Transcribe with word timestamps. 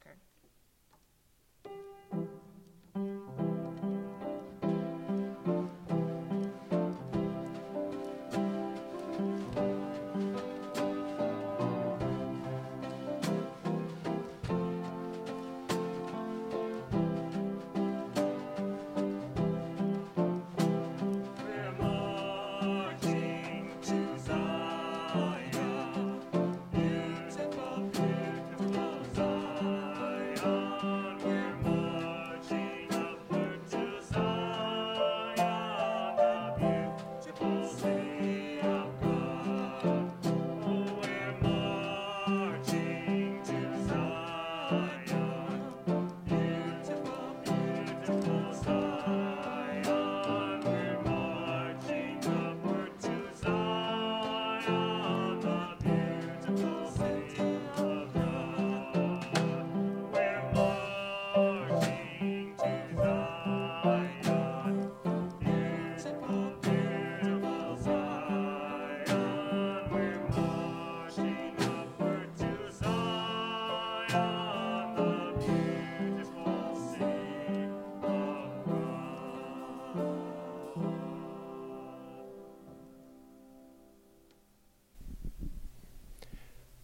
Okay. 0.00 0.16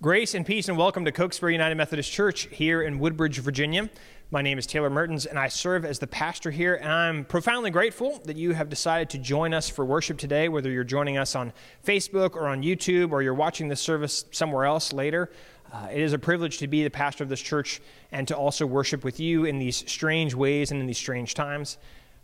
Grace 0.03 0.33
and 0.33 0.47
peace 0.47 0.67
and 0.70 0.79
welcome 0.79 1.05
to 1.05 1.12
Cokesbury 1.12 1.53
United 1.53 1.75
Methodist 1.75 2.11
Church 2.11 2.48
here 2.51 2.81
in 2.81 2.98
Woodbridge, 2.98 3.39
Virginia. 3.41 3.91
My 4.31 4.41
name 4.41 4.57
is 4.57 4.67
Taylor 4.67 4.89
Mertens 4.89 5.27
and 5.27 5.39
I 5.39 5.48
serve 5.48 5.84
as 5.84 5.98
the 5.98 6.07
pastor 6.07 6.51
here. 6.51 6.77
And 6.77 6.91
I'm 6.91 7.25
profoundly 7.27 7.70
grateful 7.70 8.19
that 8.25 8.39
you 8.39 8.55
have 8.55 8.70
decided 8.70 9.11
to 9.11 9.19
join 9.19 9.53
us 9.53 9.69
for 9.69 9.84
worship 9.84 10.17
today, 10.17 10.48
whether 10.48 10.70
you're 10.70 10.84
joining 10.84 11.19
us 11.19 11.37
on 11.37 11.53
Facebook 11.84 12.34
or 12.34 12.48
on 12.48 12.62
YouTube 12.62 13.12
or 13.12 13.20
you're 13.20 13.34
watching 13.34 13.69
this 13.69 13.83
service 13.83 14.25
somewhere 14.31 14.65
else 14.65 14.95
later. 14.95 15.31
Uh, 15.70 15.89
it 15.92 16.01
is 16.01 16.14
a 16.14 16.19
privilege 16.19 16.57
to 16.59 16.67
be 16.67 16.83
the 16.83 16.89
pastor 16.89 17.23
of 17.23 17.29
this 17.29 17.42
church 17.42 17.83
and 18.11 18.27
to 18.27 18.35
also 18.35 18.64
worship 18.64 19.05
with 19.05 19.20
you 19.20 19.45
in 19.45 19.59
these 19.59 19.85
strange 19.87 20.35
ways 20.35 20.70
and 20.70 20.81
in 20.81 20.87
these 20.87 20.97
strange 20.97 21.35
times. 21.35 21.77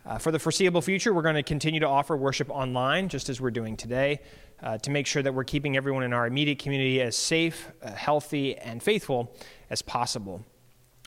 Uh, 0.07 0.17
for 0.17 0.31
the 0.31 0.39
foreseeable 0.39 0.81
future, 0.81 1.13
we're 1.13 1.21
going 1.21 1.35
to 1.35 1.43
continue 1.43 1.81
to 1.81 1.87
offer 1.87 2.15
worship 2.15 2.49
online, 2.49 3.09
just 3.09 3.27
as 3.27 3.41
we're 3.41 3.51
doing 3.51 3.75
today, 3.75 4.21
uh, 4.63 4.77
to 4.77 4.89
make 4.89 5.05
sure 5.05 5.21
that 5.21 5.33
we're 5.33 5.43
keeping 5.43 5.75
everyone 5.75 6.01
in 6.01 6.13
our 6.13 6.25
immediate 6.25 6.59
community 6.59 7.01
as 7.01 7.17
safe, 7.17 7.69
uh, 7.83 7.91
healthy, 7.91 8.55
and 8.55 8.81
faithful 8.81 9.35
as 9.69 9.81
possible. 9.81 10.45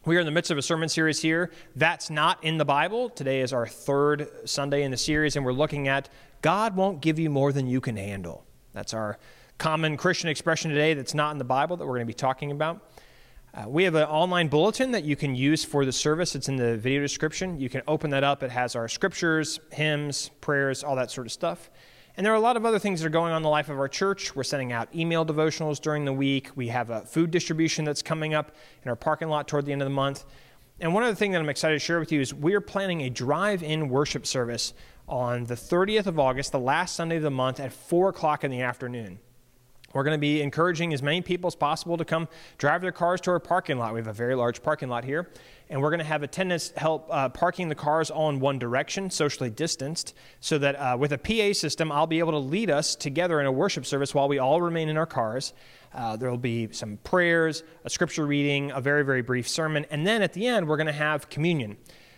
We 0.05 0.19
are 0.19 0.21
in 0.21 0.27
the 0.27 0.33
midst 0.33 0.51
of 0.51 0.59
a 0.59 0.63
sermon 0.63 0.91
series 0.91 1.23
here. 1.23 1.51
That's 1.75 2.11
not 2.11 2.45
in 2.45 2.59
the 2.59 2.67
Bible. 2.67 3.09
Today 3.09 3.41
is 3.41 3.55
our 3.55 3.67
third 3.67 4.29
Sunday 4.45 4.83
in 4.83 4.91
the 4.91 4.99
series, 4.99 5.35
and 5.35 5.47
we're 5.47 5.53
looking 5.55 5.89
at 5.89 6.11
God 6.43 6.77
won't 6.77 7.01
give 7.01 7.19
you 7.19 7.31
more 7.31 7.55
than 7.55 7.67
you 7.67 7.81
can 7.81 7.97
handle. 7.97 8.45
That's 8.75 8.93
our 8.93 9.19
common 9.57 9.97
Christian 9.97 10.29
expression 10.29 10.71
today 10.71 10.93
that's 10.93 11.15
not 11.15 11.33
in 11.33 11.39
the 11.39 11.45
Bible 11.45 11.79
that 11.79 11.87
we're 11.87 11.95
going 11.95 12.07
to 12.07 12.07
be 12.07 12.13
talking 12.13 12.51
about. 12.51 12.83
Uh, 13.53 13.69
we 13.69 13.83
have 13.83 13.97
an 13.97 14.05
online 14.05 14.47
bulletin 14.47 14.93
that 14.93 15.03
you 15.03 15.17
can 15.17 15.35
use 15.35 15.65
for 15.65 15.85
the 15.85 15.93
service. 15.93 16.37
It's 16.37 16.49
in 16.49 16.55
the 16.55 16.77
video 16.77 17.01
description. 17.01 17.59
You 17.59 17.69
can 17.69 17.83
open 17.89 18.11
that 18.11 18.23
up. 18.23 18.45
It 18.45 18.51
has 18.53 18.77
our 18.77 18.87
scriptures, 18.87 19.59
hymns, 19.73 20.31
prayers, 20.41 20.85
all 20.85 20.95
that 20.97 21.11
sort 21.11 21.27
of 21.27 21.33
stuff. 21.33 21.69
And 22.17 22.25
there 22.25 22.33
are 22.33 22.37
a 22.37 22.41
lot 22.41 22.57
of 22.57 22.65
other 22.65 22.79
things 22.79 23.01
that 23.01 23.07
are 23.07 23.11
going 23.11 23.33
on 23.33 23.39
in 23.39 23.43
the 23.43 23.49
life 23.49 23.69
of 23.69 23.79
our 23.79 23.89
church. 23.89 24.37
We're 24.37 24.45
sending 24.45 24.73
out 24.73 24.95
email 24.95 25.27
devotionals 25.27 25.81
during 25.81 26.05
the 26.05 26.13
week. 26.13 26.51
We 26.55 26.69
have 26.69 26.91
a 26.91 27.01
food 27.01 27.33
distribution 27.33 27.85
that's 27.85 28.03
coming 28.03 28.35
up 28.35 28.55
in 28.85 28.89
our 28.89 28.97
parking 28.97 29.29
lot 29.29 29.49
toward 29.49 29.67
the 29.67 29.73
end 29.73 29.83
of 29.83 29.87
the 29.87 29.95
month. 29.95 30.27
And 30.79 30.95
one 30.95 31.03
other 31.03 31.15
thing 31.15 31.33
that 31.33 31.41
I'm 31.41 31.49
excited 31.49 31.75
to 31.75 31.81
share 31.81 31.99
with 31.99 32.13
you 32.13 32.21
is 32.21 32.33
we 32.33 32.55
are 32.55 32.61
planning 32.61 33.03
a 33.03 33.11
drive 33.11 33.65
in 33.65 33.89
worship 33.89 34.27
service 34.27 34.75
on 35.09 35.45
the 35.45 35.55
30th 35.55 36.07
of 36.07 36.21
August, 36.21 36.53
the 36.53 36.61
last 36.61 36.95
Sunday 36.95 37.17
of 37.17 37.23
the 37.23 37.31
month, 37.31 37.59
at 37.59 37.73
4 37.73 38.11
o'clock 38.11 38.45
in 38.45 38.51
the 38.53 38.61
afternoon. 38.61 39.19
We're 39.93 40.05
going 40.05 40.15
to 40.15 40.21
be 40.21 40.41
encouraging 40.41 40.95
as 40.95 41.03
many 41.03 41.21
people 41.21 41.49
as 41.49 41.57
possible 41.57 41.97
to 41.97 42.05
come 42.05 42.29
drive 42.59 42.81
their 42.81 42.93
cars 42.93 43.21
to 43.23 43.33
our 43.33 43.41
parking 43.41 43.77
lot. 43.77 43.93
We 43.93 43.99
have 43.99 44.07
a 44.07 44.13
very 44.13 44.37
large 44.37 44.63
parking 44.63 44.89
lot 44.89 45.05
here. 45.05 45.31
And 45.69 45.83
we're 45.83 45.91
going 45.91 45.99
to 45.99 46.05
have 46.05 46.23
attendants 46.23 46.73
help 46.77 47.09
uh, 47.11 47.29
parking 47.29 47.69
the 47.69 47.75
cars 47.75 48.11
all 48.11 48.29
in 48.29 48.39
one 48.39 48.59
direction, 48.59 49.11
socially 49.11 49.51
distanced, 49.51 50.15
so 50.41 50.59
that 50.59 50.75
uh, 50.77 50.97
with 50.99 51.13
a 51.13 51.19
PA 51.19 51.53
system, 51.53 51.91
I'll 51.91 52.07
be 52.07 52.21
able 52.21 52.33
to 52.33 52.39
lead 52.39 52.71
us 52.71 52.95
together 52.95 53.41
in 53.41 53.47
a 53.47 53.53
worship 53.53 53.85
service 53.85 54.15
while 54.15 54.29
we 54.29 54.39
all 54.39 54.61
remain 54.61 54.89
in 54.89 54.97
our 54.97 55.07
cars. 55.07 55.53
Uh, 55.93 56.17
there 56.17 56.31
will 56.31 56.39
be 56.39 56.69
some 56.73 56.97
prayers, 56.99 57.65
a 57.85 57.91
scripture 57.91 58.27
reading, 58.27 58.71
a 58.71 58.81
very, 58.81 59.05
very 59.05 59.23
brief 59.23 59.49
sermon. 59.49 59.87
And 59.91 60.07
then 60.07 60.23
at 60.23 60.33
the 60.33 60.47
end, 60.47 60.69
we're 60.69 60.77
going 60.77 60.87
to 60.87 60.93
have 60.93 61.29
communion. 61.29 61.77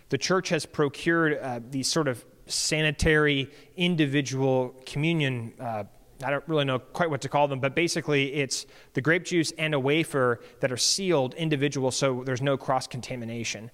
The 0.09 0.17
church 0.19 0.49
has 0.49 0.65
procured 0.65 1.39
uh, 1.39 1.59
these 1.71 1.87
sort 1.87 2.07
of 2.07 2.23
sanitary, 2.45 3.51
individual 3.77 4.75
communion. 4.85 5.53
I 6.23 6.29
don't 6.29 6.47
really 6.47 6.65
know 6.65 6.79
quite 6.79 7.09
what 7.09 7.21
to 7.21 7.29
call 7.29 7.47
them, 7.47 7.59
but 7.59 7.75
basically 7.75 8.33
it's 8.33 8.65
the 8.93 9.01
grape 9.01 9.25
juice 9.25 9.51
and 9.57 9.73
a 9.73 9.79
wafer 9.79 10.39
that 10.59 10.71
are 10.71 10.77
sealed 10.77 11.33
individual 11.35 11.91
so 11.91 12.23
there's 12.25 12.41
no 12.41 12.57
cross 12.57 12.87
contamination. 12.87 13.71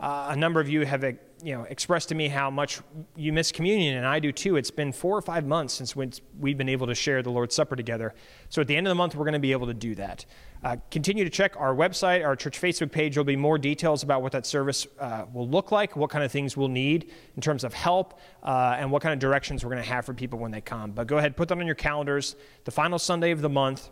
Uh, 0.00 0.28
a 0.30 0.36
number 0.36 0.60
of 0.60 0.68
you 0.68 0.84
have 0.84 1.04
you 1.42 1.54
know, 1.56 1.64
expressed 1.64 2.08
to 2.10 2.14
me 2.14 2.28
how 2.28 2.50
much 2.50 2.80
you 3.16 3.32
miss 3.32 3.50
communion, 3.50 3.96
and 3.96 4.06
I 4.06 4.20
do 4.20 4.30
too. 4.30 4.56
It's 4.56 4.70
been 4.70 4.92
four 4.92 5.16
or 5.16 5.22
five 5.22 5.44
months 5.44 5.74
since 5.74 5.96
we've 5.96 6.56
been 6.56 6.68
able 6.68 6.86
to 6.86 6.94
share 6.94 7.22
the 7.22 7.30
Lord's 7.30 7.54
Supper 7.54 7.74
together. 7.74 8.14
So 8.48 8.60
at 8.60 8.68
the 8.68 8.76
end 8.76 8.86
of 8.86 8.90
the 8.90 8.94
month, 8.94 9.16
we're 9.16 9.24
going 9.24 9.32
to 9.32 9.40
be 9.40 9.52
able 9.52 9.66
to 9.66 9.74
do 9.74 9.94
that. 9.96 10.24
Uh, 10.62 10.76
continue 10.90 11.24
to 11.24 11.30
check 11.30 11.54
our 11.56 11.74
website, 11.74 12.24
our 12.24 12.36
church 12.36 12.60
Facebook 12.60 12.92
page. 12.92 13.14
There'll 13.14 13.24
be 13.24 13.34
more 13.34 13.58
details 13.58 14.04
about 14.04 14.22
what 14.22 14.30
that 14.32 14.46
service 14.46 14.86
uh, 15.00 15.24
will 15.32 15.48
look 15.48 15.72
like, 15.72 15.96
what 15.96 16.10
kind 16.10 16.24
of 16.24 16.30
things 16.30 16.56
we'll 16.56 16.68
need 16.68 17.10
in 17.34 17.42
terms 17.42 17.64
of 17.64 17.74
help, 17.74 18.20
uh, 18.44 18.76
and 18.78 18.92
what 18.92 19.02
kind 19.02 19.12
of 19.12 19.18
directions 19.18 19.64
we're 19.64 19.72
going 19.72 19.82
to 19.82 19.88
have 19.88 20.04
for 20.04 20.14
people 20.14 20.38
when 20.38 20.52
they 20.52 20.60
come. 20.60 20.92
But 20.92 21.08
go 21.08 21.18
ahead, 21.18 21.36
put 21.36 21.48
that 21.48 21.58
on 21.58 21.66
your 21.66 21.74
calendars. 21.74 22.36
The 22.64 22.70
final 22.70 22.98
Sunday 22.98 23.32
of 23.32 23.40
the 23.40 23.48
month, 23.48 23.90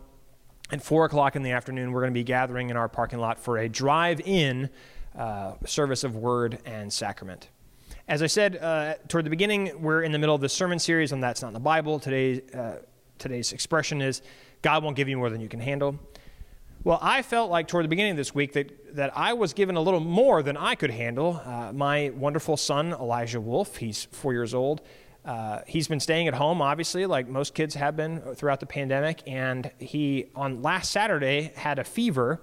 at 0.71 0.81
4 0.81 1.03
o'clock 1.03 1.35
in 1.35 1.43
the 1.43 1.51
afternoon, 1.51 1.91
we're 1.91 1.99
going 1.99 2.13
to 2.13 2.17
be 2.17 2.23
gathering 2.23 2.69
in 2.69 2.77
our 2.77 2.87
parking 2.87 3.19
lot 3.19 3.37
for 3.37 3.57
a 3.57 3.67
drive 3.67 4.21
in 4.21 4.69
uh, 5.15 5.53
service 5.65 6.03
of 6.03 6.15
word 6.15 6.59
and 6.65 6.91
sacrament. 6.91 7.49
As 8.07 8.21
I 8.21 8.27
said 8.27 8.57
uh, 8.57 8.95
toward 9.07 9.25
the 9.25 9.29
beginning, 9.29 9.81
we're 9.81 10.03
in 10.03 10.11
the 10.11 10.19
middle 10.19 10.35
of 10.35 10.41
this 10.41 10.53
sermon 10.53 10.79
series, 10.79 11.11
and 11.11 11.23
that's 11.23 11.41
not 11.41 11.49
in 11.49 11.53
the 11.53 11.59
Bible. 11.59 11.99
Today, 11.99 12.41
uh, 12.53 12.73
today's 13.17 13.53
expression 13.53 14.01
is 14.01 14.21
God 14.61 14.83
won't 14.83 14.95
give 14.95 15.07
you 15.07 15.17
more 15.17 15.29
than 15.29 15.41
you 15.41 15.47
can 15.47 15.59
handle. 15.59 15.99
Well, 16.83 16.97
I 17.01 17.21
felt 17.21 17.51
like 17.51 17.67
toward 17.67 17.85
the 17.85 17.89
beginning 17.89 18.11
of 18.11 18.17
this 18.17 18.33
week 18.33 18.53
that, 18.53 18.95
that 18.95 19.15
I 19.15 19.33
was 19.33 19.53
given 19.53 19.75
a 19.75 19.81
little 19.81 19.99
more 19.99 20.41
than 20.41 20.57
I 20.57 20.73
could 20.73 20.89
handle. 20.89 21.39
Uh, 21.45 21.71
my 21.71 22.09
wonderful 22.09 22.57
son, 22.57 22.91
Elijah 22.91 23.39
Wolf, 23.39 23.77
he's 23.77 24.05
four 24.05 24.33
years 24.33 24.55
old. 24.55 24.81
Uh, 25.23 25.59
he's 25.67 25.87
been 25.87 25.99
staying 25.99 26.27
at 26.27 26.33
home, 26.33 26.59
obviously, 26.59 27.05
like 27.05 27.27
most 27.27 27.53
kids 27.53 27.75
have 27.75 27.95
been 27.95 28.19
throughout 28.35 28.59
the 28.59 28.65
pandemic. 28.65 29.21
And 29.27 29.69
he, 29.77 30.31
on 30.35 30.63
last 30.63 30.89
Saturday, 30.89 31.51
had 31.55 31.77
a 31.77 31.83
fever 31.83 32.41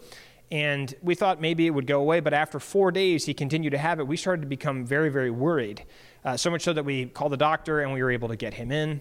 and 0.50 0.94
we 1.02 1.14
thought 1.14 1.40
maybe 1.40 1.66
it 1.66 1.70
would 1.70 1.86
go 1.86 2.00
away, 2.00 2.20
but 2.20 2.32
after 2.32 2.58
four 2.58 2.90
days, 2.90 3.26
he 3.26 3.34
continued 3.34 3.70
to 3.70 3.78
have 3.78 4.00
it. 4.00 4.06
We 4.06 4.16
started 4.16 4.42
to 4.42 4.48
become 4.48 4.86
very, 4.86 5.10
very 5.10 5.30
worried. 5.30 5.84
Uh, 6.24 6.36
so 6.36 6.50
much 6.50 6.62
so 6.62 6.72
that 6.72 6.84
we 6.84 7.06
called 7.06 7.32
the 7.32 7.36
doctor 7.36 7.80
and 7.80 7.92
we 7.92 8.02
were 8.02 8.10
able 8.10 8.28
to 8.28 8.36
get 8.36 8.54
him 8.54 8.72
in. 8.72 9.00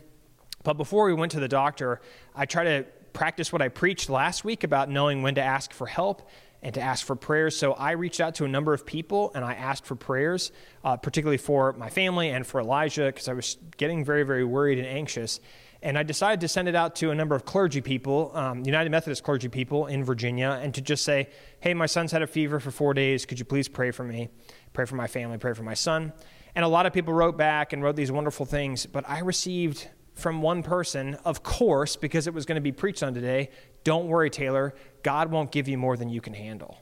But 0.64 0.74
before 0.74 1.06
we 1.06 1.14
went 1.14 1.32
to 1.34 1.40
the 1.40 1.48
doctor, 1.48 2.02
I 2.36 2.46
tried 2.46 2.66
to 2.66 2.86
practice 3.14 3.54
what 3.54 3.62
I 3.62 3.70
preached 3.70 4.10
last 4.10 4.44
week 4.44 4.64
about 4.64 4.90
knowing 4.90 5.22
when 5.22 5.36
to 5.36 5.42
ask 5.42 5.72
for 5.72 5.88
help 5.88 6.30
and 6.62 6.74
to 6.74 6.82
ask 6.82 7.06
for 7.06 7.16
prayers. 7.16 7.56
So 7.56 7.74
I 7.74 7.92
reached 7.92 8.20
out 8.20 8.36
to 8.36 8.46
a 8.46 8.48
number 8.48 8.74
of 8.74 8.86
people 8.86 9.32
and 9.34 9.46
I 9.46 9.54
asked 9.54 9.86
for 9.86 9.96
prayers, 9.96 10.52
uh, 10.84 10.98
particularly 10.98 11.38
for 11.38 11.74
my 11.74 11.90
family 11.90 12.30
and 12.30 12.46
for 12.46 12.60
Elijah, 12.60 13.06
because 13.06 13.28
I 13.30 13.34
was 13.34 13.58
getting 13.78 14.04
very, 14.04 14.24
very 14.24 14.44
worried 14.44 14.78
and 14.78 14.88
anxious. 14.88 15.40
And 15.88 15.98
I 15.98 16.04
decided 16.04 16.42
to 16.42 16.50
send 16.50 16.68
it 16.68 16.76
out 16.76 16.98
to 16.98 17.12
a 17.12 17.16
number 17.16 17.34
of 17.34 17.46
clergy 17.46 17.80
people, 17.80 18.34
um, 18.36 18.66
United 18.66 18.90
Methodist 18.90 19.24
clergy 19.24 19.48
people 19.48 19.86
in 19.86 20.04
Virginia, 20.04 20.60
and 20.62 20.74
to 20.74 20.82
just 20.82 21.06
say, 21.06 21.30
hey, 21.62 21.74
my 21.74 21.86
son's 21.86 22.12
had 22.12 22.22
a 22.22 22.28
fever 22.28 22.60
for 22.60 22.72
four 22.72 22.94
days. 22.94 23.26
Could 23.26 23.40
you 23.40 23.46
please 23.46 23.70
pray 23.70 23.92
for 23.92 24.04
me? 24.04 24.28
Pray 24.74 24.84
for 24.84 24.96
my 24.96 25.08
family, 25.08 25.38
pray 25.38 25.54
for 25.54 25.64
my 25.64 25.76
son. 25.76 26.12
And 26.56 26.66
a 26.66 26.68
lot 26.68 26.86
of 26.88 26.92
people 26.92 27.14
wrote 27.14 27.38
back 27.38 27.72
and 27.72 27.82
wrote 27.82 27.96
these 27.96 28.12
wonderful 28.12 28.46
things, 28.46 28.86
but 28.86 29.10
I 29.10 29.20
received 29.20 29.88
from 30.14 30.42
one 30.42 30.62
person, 30.62 31.14
of 31.24 31.42
course, 31.42 31.96
because 31.96 32.28
it 32.28 32.34
was 32.34 32.46
going 32.46 32.58
to 32.58 32.62
be 32.62 32.74
preached 32.74 33.02
on 33.02 33.14
today, 33.14 33.50
don't 33.86 34.08
worry, 34.08 34.30
Taylor, 34.30 34.76
God 35.04 35.32
won't 35.32 35.54
give 35.54 35.70
you 35.70 35.78
more 35.78 35.96
than 35.96 36.10
you 36.10 36.20
can 36.20 36.34
handle. 36.34 36.82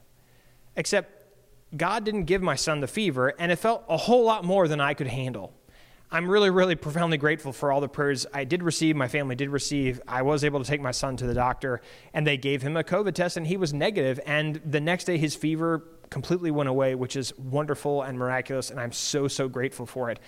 Except 0.74 1.12
God 1.76 2.04
didn't 2.04 2.24
give 2.24 2.42
my 2.42 2.56
son 2.56 2.80
the 2.80 2.88
fever, 2.88 3.34
and 3.38 3.52
it 3.52 3.56
felt 3.60 3.84
a 3.88 3.96
whole 3.96 4.24
lot 4.24 4.44
more 4.44 4.66
than 4.66 4.80
I 4.80 4.94
could 4.94 5.06
handle. 5.06 5.55
I'm 6.10 6.30
really, 6.30 6.50
really 6.50 6.76
profoundly 6.76 7.18
grateful 7.18 7.52
for 7.52 7.72
all 7.72 7.80
the 7.80 7.88
prayers 7.88 8.26
I 8.32 8.44
did 8.44 8.62
receive, 8.62 8.94
my 8.94 9.08
family 9.08 9.34
did 9.34 9.50
receive. 9.50 10.00
I 10.06 10.22
was 10.22 10.44
able 10.44 10.62
to 10.62 10.64
take 10.64 10.80
my 10.80 10.92
son 10.92 11.16
to 11.16 11.26
the 11.26 11.34
doctor, 11.34 11.80
and 12.14 12.24
they 12.24 12.36
gave 12.36 12.62
him 12.62 12.76
a 12.76 12.84
COVID 12.84 13.14
test, 13.14 13.36
and 13.36 13.44
he 13.44 13.56
was 13.56 13.74
negative. 13.74 14.20
And 14.24 14.60
the 14.64 14.80
next 14.80 15.04
day, 15.04 15.18
his 15.18 15.34
fever 15.34 15.82
completely 16.08 16.52
went 16.52 16.68
away, 16.68 16.94
which 16.94 17.16
is 17.16 17.36
wonderful 17.36 18.02
and 18.02 18.16
miraculous, 18.16 18.70
and 18.70 18.78
I'm 18.78 18.92
so, 18.92 19.26
so 19.26 19.48
grateful 19.48 19.84
for 19.84 20.10
it. 20.10 20.20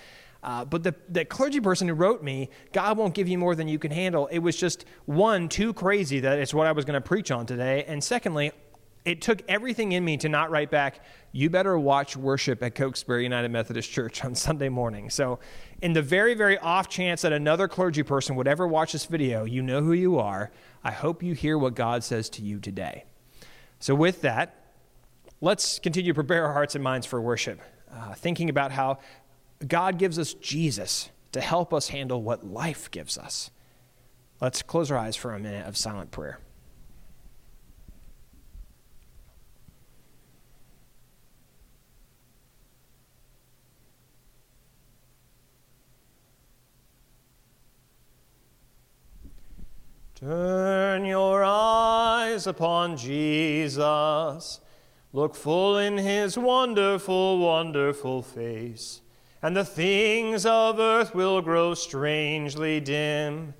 Uh, 0.43 0.65
but 0.65 0.83
the, 0.83 0.95
the 1.07 1.23
clergy 1.23 1.61
person 1.61 1.87
who 1.87 1.93
wrote 1.93 2.23
me, 2.23 2.49
God 2.73 2.97
won't 2.97 3.13
give 3.13 3.29
you 3.29 3.37
more 3.37 3.55
than 3.55 3.69
you 3.69 3.79
can 3.79 3.91
handle, 3.91 4.27
it 4.27 4.39
was 4.39 4.57
just 4.57 4.83
one, 5.05 5.47
too 5.47 5.73
crazy 5.73 6.19
that 6.19 6.39
it's 6.39 6.53
what 6.53 6.67
I 6.67 6.73
was 6.73 6.83
going 6.83 7.01
to 7.01 7.07
preach 7.07 7.31
on 7.31 7.45
today. 7.45 7.85
And 7.85 8.03
secondly, 8.03 8.51
it 9.09 9.21
took 9.21 9.41
everything 9.47 9.93
in 9.93 10.05
me 10.05 10.17
to 10.17 10.29
not 10.29 10.51
write 10.51 10.69
back, 10.69 11.03
you 11.31 11.49
better 11.49 11.79
watch 11.79 12.15
worship 12.15 12.61
at 12.61 12.75
Cokesbury 12.75 13.23
United 13.23 13.49
Methodist 13.49 13.89
Church 13.89 14.23
on 14.23 14.35
Sunday 14.35 14.69
morning. 14.69 15.09
So, 15.09 15.39
in 15.81 15.93
the 15.93 16.01
very, 16.03 16.35
very 16.35 16.59
off 16.59 16.89
chance 16.89 17.23
that 17.23 17.33
another 17.33 17.67
clergy 17.67 18.03
person 18.03 18.35
would 18.35 18.47
ever 18.47 18.67
watch 18.67 18.91
this 18.91 19.05
video, 19.05 19.45
you 19.45 19.63
know 19.63 19.81
who 19.81 19.93
you 19.93 20.19
are. 20.19 20.51
I 20.83 20.91
hope 20.91 21.23
you 21.23 21.33
hear 21.33 21.57
what 21.57 21.73
God 21.73 22.03
says 22.03 22.29
to 22.31 22.43
you 22.43 22.59
today. 22.59 23.05
So, 23.79 23.95
with 23.95 24.21
that, 24.21 24.63
let's 25.41 25.79
continue 25.79 26.11
to 26.11 26.15
prepare 26.15 26.45
our 26.45 26.53
hearts 26.53 26.75
and 26.75 26.83
minds 26.83 27.07
for 27.07 27.19
worship, 27.19 27.59
uh, 27.91 28.13
thinking 28.13 28.47
about 28.47 28.71
how 28.71 28.99
God 29.67 29.97
gives 29.97 30.19
us 30.19 30.35
Jesus 30.35 31.09
to 31.31 31.41
help 31.41 31.73
us 31.73 31.87
handle 31.87 32.21
what 32.21 32.45
life 32.45 32.91
gives 32.91 33.17
us. 33.17 33.49
Let's 34.39 34.61
close 34.61 34.91
our 34.91 34.99
eyes 34.99 35.15
for 35.15 35.33
a 35.33 35.39
minute 35.39 35.65
of 35.65 35.75
silent 35.77 36.11
prayer. 36.11 36.37
Turn 50.19 51.05
your 51.05 51.45
eyes 51.45 52.45
upon 52.45 52.97
Jesus. 52.97 54.59
Look 55.13 55.33
full 55.33 55.77
in 55.77 55.97
his 55.97 56.37
wonderful, 56.37 57.39
wonderful 57.39 58.21
face, 58.21 58.99
and 59.41 59.55
the 59.55 59.63
things 59.63 60.45
of 60.45 60.77
earth 60.77 61.15
will 61.15 61.41
grow 61.41 61.73
strangely 61.73 62.81
dim 62.81 63.53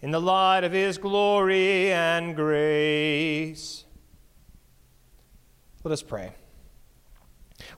in 0.00 0.10
the 0.10 0.20
light 0.20 0.64
of 0.64 0.72
his 0.72 0.96
glory 0.96 1.92
and 1.92 2.34
grace. 2.34 3.84
Let 5.84 5.92
us 5.92 6.02
pray. 6.02 6.32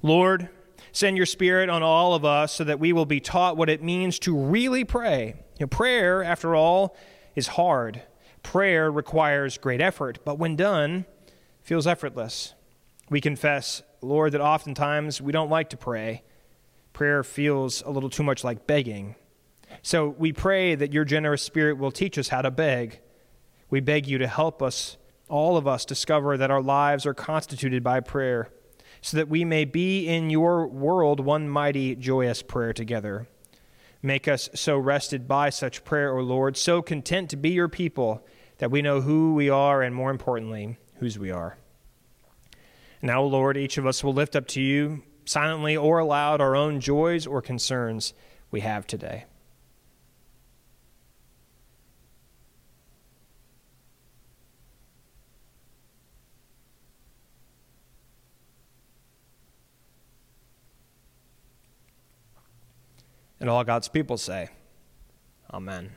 Lord, 0.03 0.49
send 0.93 1.17
your 1.17 1.27
Spirit 1.27 1.69
on 1.69 1.83
all 1.83 2.15
of 2.15 2.25
us 2.25 2.53
so 2.53 2.63
that 2.63 2.79
we 2.79 2.93
will 2.93 3.07
be 3.07 3.19
taught 3.19 3.57
what 3.57 3.69
it 3.69 3.83
means 3.83 4.21
to 4.21 4.39
really 4.39 4.85
pray. 4.85 5.35
You 5.59 5.65
know, 5.65 5.67
prayer, 5.67 6.23
after 6.23 6.55
all, 6.55 6.97
is 7.35 7.49
hard. 7.49 8.03
Prayer 8.43 8.91
requires 8.91 9.59
great 9.59 9.81
effort, 9.81 10.19
but 10.25 10.39
when 10.39 10.57
done, 10.57 11.05
feels 11.63 11.87
effortless. 11.87 12.55
We 13.09 13.21
confess, 13.21 13.83
Lord, 14.01 14.33
that 14.33 14.41
oftentimes 14.41 15.21
we 15.21 15.33
don't 15.33 15.51
like 15.51 15.71
to 15.71 15.77
pray. 15.77 16.23
Prayer 16.93 17.23
feels 17.23 17.83
a 17.83 17.91
little 17.91 18.11
too 18.11 18.23
much 18.23 18.43
like 18.45 18.67
begging. 18.67 19.15
So 19.83 20.09
we 20.09 20.33
pray 20.33 20.75
that 20.75 20.93
your 20.93 21.05
generous 21.05 21.43
spirit 21.43 21.79
will 21.79 21.93
teach 21.93 22.19
us 22.19 22.29
how 22.29 22.43
to 22.43 22.51
beg. 22.51 23.01
We 23.69 23.81
beg 23.81 24.07
you 24.07 24.19
to 24.19 24.27
help 24.27 24.63
us, 24.63 24.97
all 25.29 25.57
of 25.57 25.67
us, 25.67 25.85
discover 25.85 26.37
that 26.37 26.51
our 26.51 26.63
lives 26.63 27.07
are 27.07 27.15
constituted 27.15 27.83
by 27.83 28.01
prayer, 28.01 28.51
so 29.01 29.17
that 29.17 29.29
we 29.29 29.45
may 29.45 29.65
be 29.65 30.07
in 30.09 30.29
your 30.29 30.67
world 30.67 31.21
one 31.21 31.49
mighty, 31.49 31.95
joyous 31.95 32.43
prayer 32.43 32.73
together. 32.73 33.29
Make 34.03 34.27
us 34.29 34.49
so 34.55 34.79
rested 34.79 35.29
by 35.29 35.51
such 35.51 35.85
prayer, 35.85 36.17
O 36.17 36.23
Lord, 36.23 36.57
so 36.57 36.81
content 36.81 37.29
to 37.31 37.37
be 37.37 37.51
your 37.51 37.69
people 37.69 38.27
that 38.59 38.71
we 38.71 38.81
know 38.81 39.03
who 39.03 39.35
we 39.35 39.51
are 39.51 39.83
and, 39.83 39.95
more 39.95 40.11
importantly, 40.11 40.79
whose 40.97 41.19
we 41.19 41.31
are. 41.31 41.59
Now, 43.03 43.23
O 43.23 43.27
Lord, 43.27 43.57
each 43.57 43.79
of 43.79 43.87
us 43.87 44.03
will 44.03 44.15
lift 44.15 44.37
up 44.37 44.47
to 44.49 44.61
you, 44.61 45.03
silently 45.25 45.77
or 45.77 45.99
aloud, 45.99 46.41
our 46.41 46.57
own 46.57 46.81
joys 46.81 47.27
or 47.27 47.43
concerns 47.43 48.15
we 48.51 48.61
have 48.61 48.87
today. 48.87 49.25
And 63.41 63.49
all 63.49 63.65
God's 63.65 63.89
people 63.89 64.19
say, 64.19 64.51
Amen. 65.53 65.91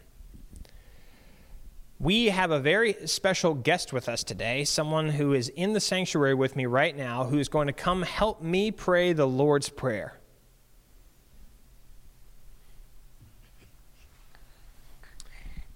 We 2.00 2.26
have 2.28 2.52
a 2.52 2.60
very 2.60 2.96
special 3.06 3.54
guest 3.54 3.94
with 3.94 4.10
us 4.10 4.24
today, 4.24 4.66
someone 4.66 5.10
who 5.10 5.34
is 5.34 5.50
in 5.50 5.74
the 5.74 5.80
sanctuary 5.80 6.34
with 6.34 6.56
me 6.56 6.66
right 6.66 6.96
now, 6.96 7.26
who's 7.26 7.48
going 7.48 7.68
to 7.68 7.74
come 7.74 8.02
help 8.02 8.42
me 8.42 8.72
pray 8.72 9.14
the 9.14 9.28
Lord's 9.28 9.70
Prayer. 9.70 10.20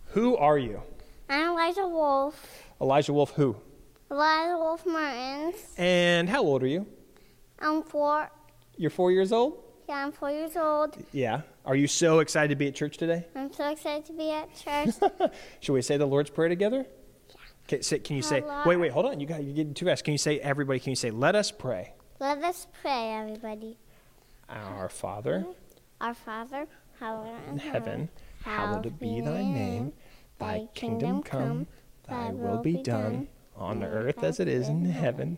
Who 0.10 0.36
are 0.36 0.58
you? 0.58 0.82
I'm 1.30 1.52
Elijah 1.52 1.88
Wolf. 1.88 2.64
Elijah 2.82 3.14
Wolf, 3.14 3.32
who? 3.32 3.56
Elijah 4.10 4.58
Wolf 4.58 4.86
Mertens. 4.86 5.56
And 5.78 6.28
how 6.28 6.42
old 6.42 6.64
are 6.64 6.68
you? 6.68 6.88
I'm 7.60 7.84
four. 7.84 8.30
You're 8.76 8.90
four 8.90 9.12
years 9.12 9.32
old? 9.32 9.64
Yeah, 9.88 10.06
I'm 10.06 10.12
four 10.12 10.32
years 10.32 10.58
old. 10.58 10.98
Yeah. 11.14 11.42
Are 11.68 11.76
you 11.76 11.88
so 11.88 12.20
excited 12.20 12.48
to 12.48 12.56
be 12.56 12.68
at 12.68 12.76
church 12.76 12.96
today? 12.98 13.26
I'm 13.36 13.52
so 13.52 13.70
excited 13.70 14.06
to 14.06 14.14
be 14.14 14.32
at 14.32 14.56
church. 14.56 14.96
Should 15.60 15.74
we 15.74 15.82
say 15.82 15.98
the 15.98 16.06
Lord's 16.06 16.30
Prayer 16.30 16.48
together? 16.48 16.86
Yeah. 16.88 17.36
Okay, 17.68 17.82
say, 17.82 18.00
can 18.00 18.16
you 18.16 18.22
say, 18.22 18.42
wait, 18.66 18.78
wait, 18.78 18.94
hold 18.94 19.06
on. 19.06 19.20
You 19.20 19.28
got, 19.28 19.44
you're 19.44 19.54
getting 19.54 19.74
too 19.74 19.86
fast. 19.86 20.06
Can 20.06 20.14
you 20.14 20.18
say, 20.18 20.40
everybody, 20.40 20.80
can 20.80 20.92
you 20.92 20.96
say, 20.96 21.12
let 21.12 21.36
us 21.36 21.52
pray? 21.52 21.94
Let 22.22 22.42
us 22.42 22.68
pray, 22.82 23.12
everybody. 23.12 23.78
Our 24.48 24.88
Father 24.88 25.46
Our 26.00 26.14
Father, 26.14 26.68
hallowed 27.02 27.36
in 27.50 27.58
heaven, 27.58 28.08
hallowed 28.44 28.98
be 28.98 29.20
thy 29.20 29.44
name. 29.44 29.92
Thy 30.40 30.70
kingdom 30.74 31.22
come, 31.22 31.68
thy 32.08 32.30
will 32.32 32.62
be 32.62 32.82
done, 32.82 33.28
on 33.58 33.84
earth 33.84 34.24
as 34.24 34.40
it 34.40 34.48
is 34.48 34.70
in 34.70 34.86
heaven. 34.86 35.38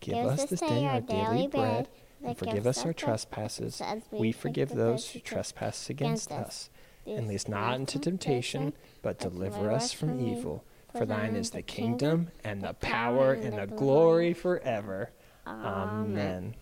Give 0.00 0.26
us 0.26 0.44
this 0.44 0.60
day 0.60 0.84
our 0.84 1.00
daily 1.00 1.46
bread, 1.46 1.88
and 2.24 2.36
forgive 2.36 2.66
us 2.66 2.84
our 2.84 2.92
trespasses. 2.92 3.80
We 4.10 4.32
forgive 4.32 4.70
those 4.70 5.10
who 5.10 5.20
trespass 5.20 5.90
against 5.90 6.30
us. 6.32 6.70
And 7.06 7.26
lead 7.26 7.36
us 7.36 7.48
not 7.48 7.74
into 7.74 7.98
temptation, 7.98 8.72
but 9.02 9.18
deliver 9.18 9.70
us 9.70 9.92
from 9.92 10.20
evil. 10.20 10.64
For 10.92 11.06
thine 11.06 11.36
is 11.36 11.50
the 11.50 11.62
kingdom, 11.62 12.30
and 12.44 12.62
the 12.62 12.74
power, 12.74 13.32
and 13.32 13.56
the 13.58 13.66
glory 13.66 14.34
forever. 14.34 15.10
Amen. 15.46 16.54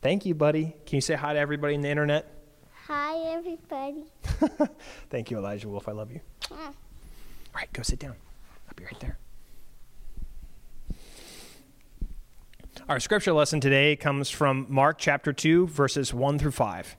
Thank 0.00 0.24
you, 0.26 0.34
buddy. 0.34 0.74
Can 0.86 0.96
you 0.96 1.00
say 1.00 1.14
hi 1.14 1.32
to 1.34 1.38
everybody 1.38 1.74
in 1.74 1.82
the 1.82 1.88
internet? 1.90 2.26
Hi, 2.86 3.16
everybody. 3.32 4.04
Thank 5.10 5.30
you, 5.30 5.38
Elijah 5.38 5.68
Wolf. 5.68 5.88
I 5.88 5.92
love 5.92 6.10
you. 6.10 6.20
All 6.50 6.74
right, 7.54 7.72
go 7.72 7.82
sit 7.82 7.98
down. 7.98 8.14
I'll 8.68 8.74
be 8.74 8.84
right 8.84 8.98
there. 9.00 9.18
Our 12.92 13.00
scripture 13.00 13.32
lesson 13.32 13.58
today 13.58 13.96
comes 13.96 14.28
from 14.28 14.66
Mark 14.68 14.98
chapter 14.98 15.32
2, 15.32 15.68
verses 15.68 16.12
1 16.12 16.38
through 16.38 16.50
5. 16.50 16.96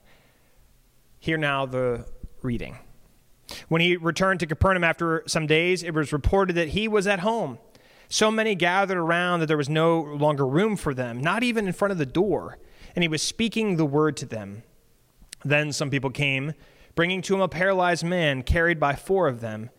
Hear 1.20 1.36
now 1.38 1.66
the 1.66 2.04
reading. 2.42 2.78
When 3.68 3.80
he 3.80 3.96
returned 3.96 4.40
to 4.40 4.46
Capernaum 4.46 4.82
after 4.82 5.22
some 5.28 5.46
days, 5.46 5.84
it 5.84 5.94
was 5.94 6.12
reported 6.12 6.56
that 6.56 6.70
he 6.70 6.88
was 6.88 7.06
at 7.06 7.20
home. 7.20 7.60
So 8.08 8.32
many 8.32 8.56
gathered 8.56 8.98
around 8.98 9.38
that 9.38 9.46
there 9.46 9.56
was 9.56 9.68
no 9.68 10.00
longer 10.00 10.44
room 10.44 10.74
for 10.74 10.94
them, 10.94 11.20
not 11.20 11.44
even 11.44 11.68
in 11.68 11.72
front 11.72 11.92
of 11.92 11.98
the 11.98 12.06
door. 12.06 12.58
And 12.96 13.04
he 13.04 13.08
was 13.08 13.22
speaking 13.22 13.76
the 13.76 13.86
word 13.86 14.16
to 14.16 14.26
them. 14.26 14.64
Then 15.44 15.70
some 15.70 15.90
people 15.90 16.10
came, 16.10 16.54
bringing 16.96 17.22
to 17.22 17.36
him 17.36 17.40
a 17.40 17.46
paralyzed 17.46 18.02
man 18.02 18.42
carried 18.42 18.80
by 18.80 18.96
four 18.96 19.28
of 19.28 19.40
them. 19.40 19.70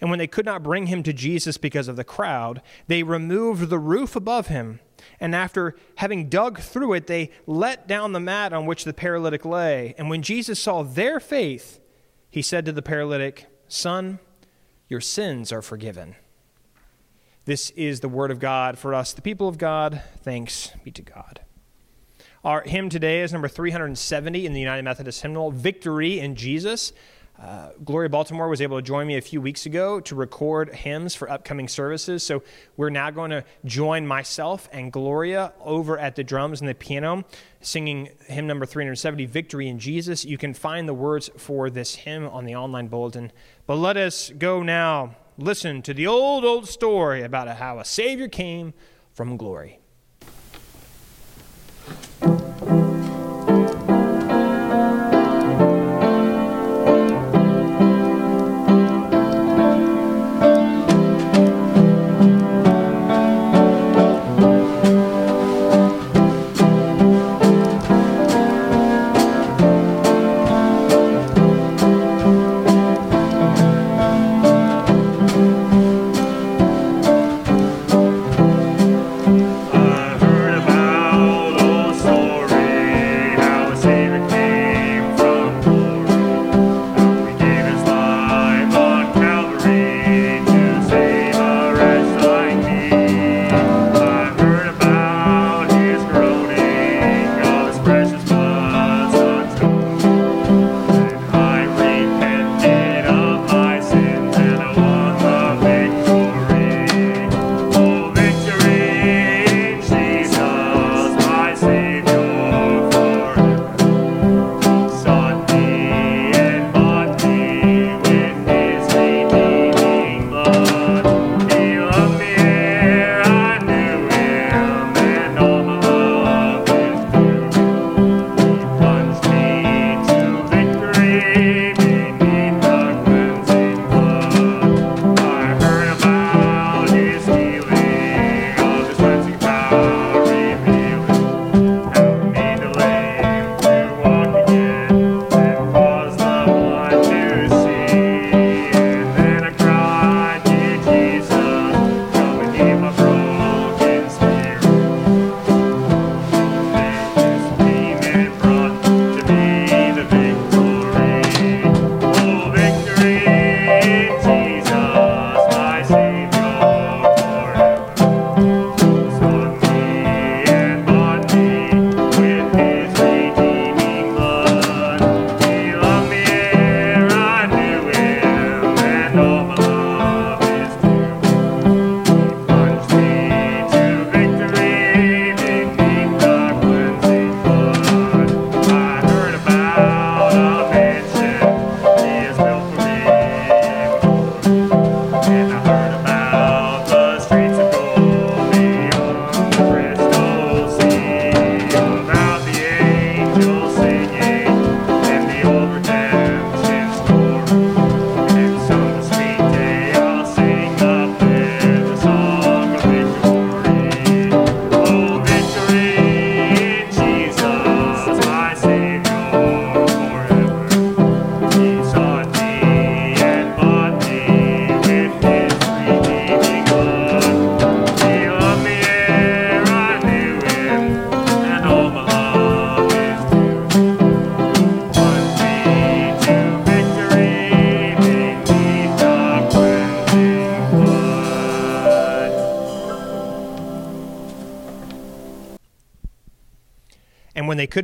And 0.00 0.10
when 0.10 0.18
they 0.18 0.26
could 0.26 0.44
not 0.44 0.62
bring 0.62 0.86
him 0.86 1.02
to 1.02 1.12
Jesus 1.12 1.56
because 1.56 1.88
of 1.88 1.96
the 1.96 2.04
crowd, 2.04 2.62
they 2.86 3.02
removed 3.02 3.68
the 3.68 3.78
roof 3.78 4.16
above 4.16 4.48
him. 4.48 4.80
And 5.20 5.34
after 5.34 5.76
having 5.96 6.28
dug 6.28 6.60
through 6.60 6.94
it, 6.94 7.06
they 7.06 7.30
let 7.46 7.86
down 7.86 8.12
the 8.12 8.20
mat 8.20 8.52
on 8.52 8.66
which 8.66 8.84
the 8.84 8.94
paralytic 8.94 9.44
lay. 9.44 9.94
And 9.98 10.10
when 10.10 10.22
Jesus 10.22 10.58
saw 10.60 10.82
their 10.82 11.20
faith, 11.20 11.80
he 12.30 12.42
said 12.42 12.64
to 12.66 12.72
the 12.72 12.82
paralytic, 12.82 13.46
Son, 13.68 14.18
your 14.88 15.00
sins 15.00 15.52
are 15.52 15.62
forgiven. 15.62 16.16
This 17.44 17.70
is 17.70 18.00
the 18.00 18.08
word 18.08 18.30
of 18.30 18.38
God 18.38 18.78
for 18.78 18.94
us, 18.94 19.12
the 19.12 19.22
people 19.22 19.48
of 19.48 19.58
God. 19.58 20.02
Thanks 20.22 20.70
be 20.82 20.90
to 20.92 21.02
God. 21.02 21.40
Our 22.42 22.62
hymn 22.62 22.90
today 22.90 23.22
is 23.22 23.32
number 23.32 23.48
370 23.48 24.44
in 24.44 24.52
the 24.52 24.60
United 24.60 24.82
Methodist 24.82 25.22
hymnal, 25.22 25.50
Victory 25.50 26.18
in 26.20 26.36
Jesus. 26.36 26.92
Uh, 27.40 27.70
Gloria 27.84 28.08
Baltimore 28.08 28.48
was 28.48 28.60
able 28.60 28.78
to 28.78 28.82
join 28.82 29.06
me 29.06 29.16
a 29.16 29.20
few 29.20 29.40
weeks 29.40 29.66
ago 29.66 30.00
to 30.00 30.14
record 30.14 30.72
hymns 30.72 31.14
for 31.14 31.28
upcoming 31.28 31.66
services. 31.66 32.24
So 32.24 32.42
we're 32.76 32.90
now 32.90 33.10
going 33.10 33.30
to 33.30 33.44
join 33.64 34.06
myself 34.06 34.68
and 34.72 34.92
Gloria 34.92 35.52
over 35.60 35.98
at 35.98 36.14
the 36.14 36.22
drums 36.22 36.60
and 36.60 36.68
the 36.68 36.74
piano, 36.74 37.24
singing 37.60 38.10
hymn 38.28 38.46
number 38.46 38.66
370, 38.66 39.26
Victory 39.26 39.68
in 39.68 39.78
Jesus. 39.78 40.24
You 40.24 40.38
can 40.38 40.54
find 40.54 40.88
the 40.88 40.94
words 40.94 41.28
for 41.36 41.70
this 41.70 41.96
hymn 41.96 42.28
on 42.28 42.44
the 42.44 42.54
online 42.54 42.86
bulletin. 42.86 43.32
But 43.66 43.76
let 43.76 43.96
us 43.96 44.30
go 44.30 44.62
now 44.62 45.16
listen 45.36 45.82
to 45.82 45.94
the 45.94 46.06
old, 46.06 46.44
old 46.44 46.68
story 46.68 47.22
about 47.22 47.48
how 47.56 47.78
a 47.78 47.84
Savior 47.84 48.28
came 48.28 48.72
from 49.12 49.36
glory. 49.36 49.80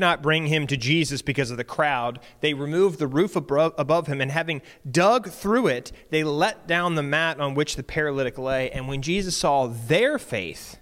Could 0.00 0.06
not 0.06 0.22
bring 0.22 0.46
him 0.46 0.66
to 0.66 0.78
Jesus 0.78 1.20
because 1.20 1.50
of 1.50 1.58
the 1.58 1.64
crowd, 1.64 2.20
they 2.40 2.54
removed 2.54 2.98
the 2.98 3.06
roof 3.06 3.36
above 3.36 4.06
him, 4.06 4.22
and 4.22 4.30
having 4.30 4.62
dug 4.90 5.28
through 5.28 5.66
it, 5.66 5.92
they 6.08 6.24
let 6.24 6.66
down 6.66 6.94
the 6.94 7.02
mat 7.02 7.38
on 7.38 7.54
which 7.54 7.76
the 7.76 7.82
paralytic 7.82 8.38
lay. 8.38 8.70
And 8.70 8.88
when 8.88 9.02
Jesus 9.02 9.36
saw 9.36 9.66
their 9.66 10.18
faith, 10.18 10.78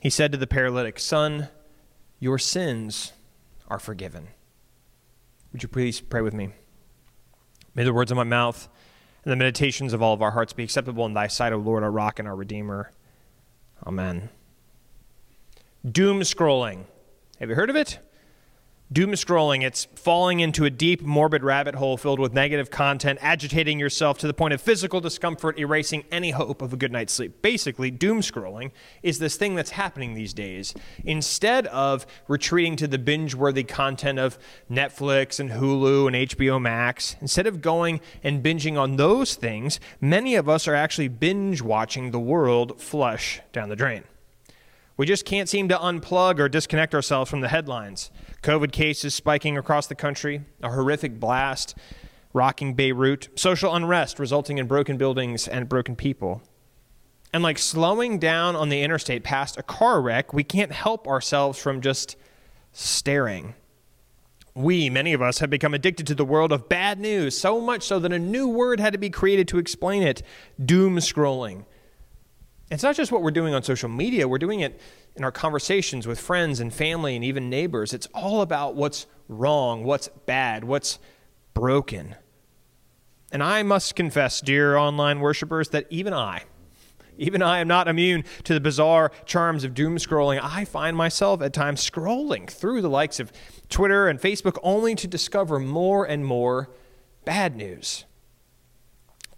he 0.00 0.08
said 0.08 0.32
to 0.32 0.38
the 0.38 0.46
paralytic, 0.46 0.98
Son, 0.98 1.48
your 2.18 2.38
sins 2.38 3.12
are 3.68 3.78
forgiven. 3.78 4.28
Would 5.52 5.62
you 5.62 5.68
please 5.68 6.00
pray 6.00 6.22
with 6.22 6.32
me? 6.32 6.48
May 7.74 7.84
the 7.84 7.92
words 7.92 8.10
of 8.10 8.16
my 8.16 8.24
mouth 8.24 8.70
and 9.22 9.32
the 9.32 9.36
meditations 9.36 9.92
of 9.92 10.00
all 10.00 10.14
of 10.14 10.22
our 10.22 10.30
hearts 10.30 10.54
be 10.54 10.64
acceptable 10.64 11.04
in 11.04 11.12
thy 11.12 11.26
sight, 11.26 11.52
O 11.52 11.58
Lord, 11.58 11.82
our 11.82 11.90
rock 11.90 12.18
and 12.18 12.26
our 12.26 12.34
redeemer. 12.34 12.90
Amen. 13.86 14.30
Doom 15.86 16.22
scrolling. 16.22 16.84
Have 17.38 17.50
you 17.50 17.54
heard 17.54 17.68
of 17.68 17.76
it? 17.76 17.98
Doom 18.92 19.14
scrolling, 19.14 19.64
it's 19.64 19.88
falling 19.96 20.38
into 20.38 20.64
a 20.64 20.70
deep, 20.70 21.02
morbid 21.02 21.42
rabbit 21.42 21.74
hole 21.74 21.96
filled 21.96 22.20
with 22.20 22.32
negative 22.32 22.70
content, 22.70 23.18
agitating 23.20 23.80
yourself 23.80 24.16
to 24.18 24.28
the 24.28 24.32
point 24.32 24.54
of 24.54 24.60
physical 24.60 25.00
discomfort, 25.00 25.58
erasing 25.58 26.04
any 26.12 26.30
hope 26.30 26.62
of 26.62 26.72
a 26.72 26.76
good 26.76 26.92
night's 26.92 27.12
sleep. 27.12 27.42
Basically, 27.42 27.90
doom 27.90 28.20
scrolling 28.20 28.70
is 29.02 29.18
this 29.18 29.36
thing 29.36 29.56
that's 29.56 29.70
happening 29.70 30.14
these 30.14 30.32
days. 30.32 30.72
Instead 31.04 31.66
of 31.66 32.06
retreating 32.28 32.76
to 32.76 32.86
the 32.86 32.96
binge 32.96 33.34
worthy 33.34 33.64
content 33.64 34.20
of 34.20 34.38
Netflix 34.70 35.40
and 35.40 35.50
Hulu 35.50 36.06
and 36.06 36.14
HBO 36.30 36.62
Max, 36.62 37.16
instead 37.20 37.48
of 37.48 37.60
going 37.60 38.00
and 38.22 38.40
binging 38.40 38.78
on 38.78 38.94
those 38.94 39.34
things, 39.34 39.80
many 40.00 40.36
of 40.36 40.48
us 40.48 40.68
are 40.68 40.76
actually 40.76 41.08
binge 41.08 41.60
watching 41.60 42.12
the 42.12 42.20
world 42.20 42.80
flush 42.80 43.40
down 43.52 43.68
the 43.68 43.74
drain. 43.74 44.04
We 44.96 45.04
just 45.04 45.26
can't 45.26 45.48
seem 45.48 45.68
to 45.68 45.76
unplug 45.76 46.38
or 46.38 46.48
disconnect 46.48 46.94
ourselves 46.94 47.30
from 47.30 47.42
the 47.42 47.48
headlines. 47.48 48.10
COVID 48.42 48.72
cases 48.72 49.14
spiking 49.14 49.58
across 49.58 49.86
the 49.86 49.94
country, 49.94 50.42
a 50.62 50.70
horrific 50.70 51.20
blast 51.20 51.76
rocking 52.32 52.74
Beirut, 52.74 53.28
social 53.34 53.74
unrest 53.74 54.18
resulting 54.18 54.58
in 54.58 54.66
broken 54.66 54.96
buildings 54.96 55.48
and 55.48 55.68
broken 55.68 55.96
people. 55.96 56.42
And 57.32 57.42
like 57.42 57.58
slowing 57.58 58.18
down 58.18 58.56
on 58.56 58.70
the 58.70 58.82
interstate 58.82 59.24
past 59.24 59.58
a 59.58 59.62
car 59.62 60.00
wreck, 60.00 60.32
we 60.32 60.44
can't 60.44 60.72
help 60.72 61.06
ourselves 61.06 61.58
from 61.58 61.80
just 61.82 62.16
staring. 62.72 63.54
We, 64.54 64.88
many 64.88 65.12
of 65.12 65.20
us, 65.20 65.40
have 65.40 65.50
become 65.50 65.74
addicted 65.74 66.06
to 66.06 66.14
the 66.14 66.24
world 66.24 66.52
of 66.52 66.68
bad 66.68 66.98
news, 66.98 67.38
so 67.38 67.60
much 67.60 67.82
so 67.82 67.98
that 67.98 68.12
a 68.12 68.18
new 68.18 68.48
word 68.48 68.80
had 68.80 68.94
to 68.94 68.98
be 68.98 69.10
created 69.10 69.48
to 69.48 69.58
explain 69.58 70.02
it 70.02 70.22
doom 70.62 70.96
scrolling. 70.96 71.66
It's 72.70 72.82
not 72.82 72.96
just 72.96 73.12
what 73.12 73.22
we're 73.22 73.30
doing 73.30 73.54
on 73.54 73.62
social 73.62 73.88
media, 73.88 74.26
we're 74.26 74.38
doing 74.38 74.60
it 74.60 74.80
in 75.14 75.22
our 75.22 75.30
conversations 75.30 76.06
with 76.06 76.18
friends 76.18 76.58
and 76.58 76.74
family 76.74 77.14
and 77.14 77.24
even 77.24 77.48
neighbors. 77.48 77.94
It's 77.94 78.08
all 78.12 78.40
about 78.42 78.74
what's 78.74 79.06
wrong, 79.28 79.84
what's 79.84 80.08
bad, 80.26 80.64
what's 80.64 80.98
broken. 81.54 82.16
And 83.30 83.42
I 83.42 83.62
must 83.62 83.94
confess, 83.94 84.40
dear 84.40 84.76
online 84.76 85.20
worshipers, 85.20 85.68
that 85.68 85.86
even 85.90 86.12
I, 86.12 86.44
even 87.18 87.40
I 87.40 87.58
am 87.58 87.68
not 87.68 87.86
immune 87.86 88.24
to 88.44 88.54
the 88.54 88.60
bizarre 88.60 89.12
charms 89.24 89.62
of 89.62 89.72
doom 89.72 89.96
scrolling. 89.96 90.40
I 90.42 90.64
find 90.64 90.96
myself 90.96 91.42
at 91.42 91.52
times 91.52 91.88
scrolling 91.88 92.50
through 92.50 92.82
the 92.82 92.90
likes 92.90 93.20
of 93.20 93.32
Twitter 93.68 94.08
and 94.08 94.20
Facebook 94.20 94.58
only 94.62 94.94
to 94.96 95.06
discover 95.06 95.58
more 95.60 96.04
and 96.04 96.24
more 96.24 96.70
bad 97.24 97.56
news. 97.56 98.05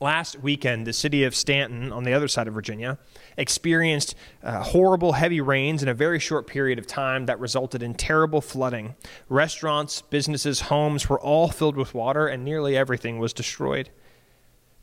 Last 0.00 0.40
weekend, 0.40 0.86
the 0.86 0.92
city 0.92 1.24
of 1.24 1.34
Staunton, 1.34 1.90
on 1.90 2.04
the 2.04 2.12
other 2.12 2.28
side 2.28 2.46
of 2.46 2.54
Virginia, 2.54 2.98
experienced 3.36 4.14
uh, 4.44 4.62
horrible 4.62 5.12
heavy 5.12 5.40
rains 5.40 5.82
in 5.82 5.88
a 5.88 5.94
very 5.94 6.20
short 6.20 6.46
period 6.46 6.78
of 6.78 6.86
time 6.86 7.26
that 7.26 7.40
resulted 7.40 7.82
in 7.82 7.94
terrible 7.94 8.40
flooding. 8.40 8.94
Restaurants, 9.28 10.02
businesses, 10.02 10.60
homes 10.62 11.08
were 11.08 11.18
all 11.18 11.48
filled 11.48 11.76
with 11.76 11.94
water, 11.94 12.28
and 12.28 12.44
nearly 12.44 12.76
everything 12.76 13.18
was 13.18 13.32
destroyed. 13.32 13.90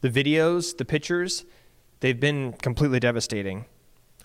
The 0.01 0.09
videos, 0.09 0.75
the 0.75 0.83
pictures, 0.83 1.45
they've 2.01 2.19
been 2.19 2.51
completely 2.51 2.99
devastating. 2.99 3.65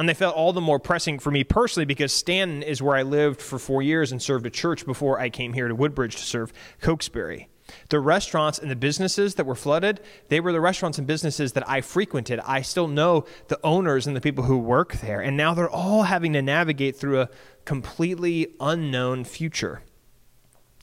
And 0.01 0.09
they 0.09 0.15
felt 0.15 0.35
all 0.35 0.53
the 0.53 0.61
more 0.61 0.81
pressing 0.81 1.21
for 1.21 1.31
me 1.31 1.45
personally 1.45 1.85
because 1.85 2.13
Staunton 2.13 2.65
is 2.65 2.83
where 2.83 2.97
I 2.97 3.03
lived 3.03 3.41
for 3.41 3.61
four 3.61 3.81
years 3.81 4.11
and 4.11 4.21
served 4.21 4.45
a 4.45 4.51
church 4.51 4.85
before 4.85 5.21
I 5.21 5.31
came 5.31 5.53
here 5.53 5.69
to 5.69 5.75
Woodbridge 5.75 6.17
to 6.17 6.23
serve 6.23 6.53
Cokesbury. 6.81 7.49
The 7.89 8.01
restaurants 8.01 8.59
and 8.59 8.71
the 8.71 8.77
businesses 8.77 9.35
that 9.37 9.47
were 9.47 9.55
flooded, 9.55 10.01
they 10.29 10.41
were 10.41 10.53
the 10.53 10.61
restaurants 10.61 10.99
and 10.99 11.07
businesses 11.07 11.53
that 11.53 11.69
I 11.69 11.81
frequented. 11.81 12.41
I 12.41 12.63
still 12.63 12.89
know 12.89 13.25
the 13.49 13.61
owners 13.65 14.07
and 14.07 14.17
the 14.17 14.21
people 14.21 14.45
who 14.45 14.59
work 14.59 14.95
there, 14.95 15.21
and 15.21 15.37
now 15.37 15.55
they're 15.55 15.71
all 15.71 16.05
having 16.05 16.33
to 16.35 16.43
navigate 16.43 16.97
through 16.97 17.21
a 17.21 17.29
completely 17.65 18.55
unknown 18.61 19.25
future. 19.25 19.83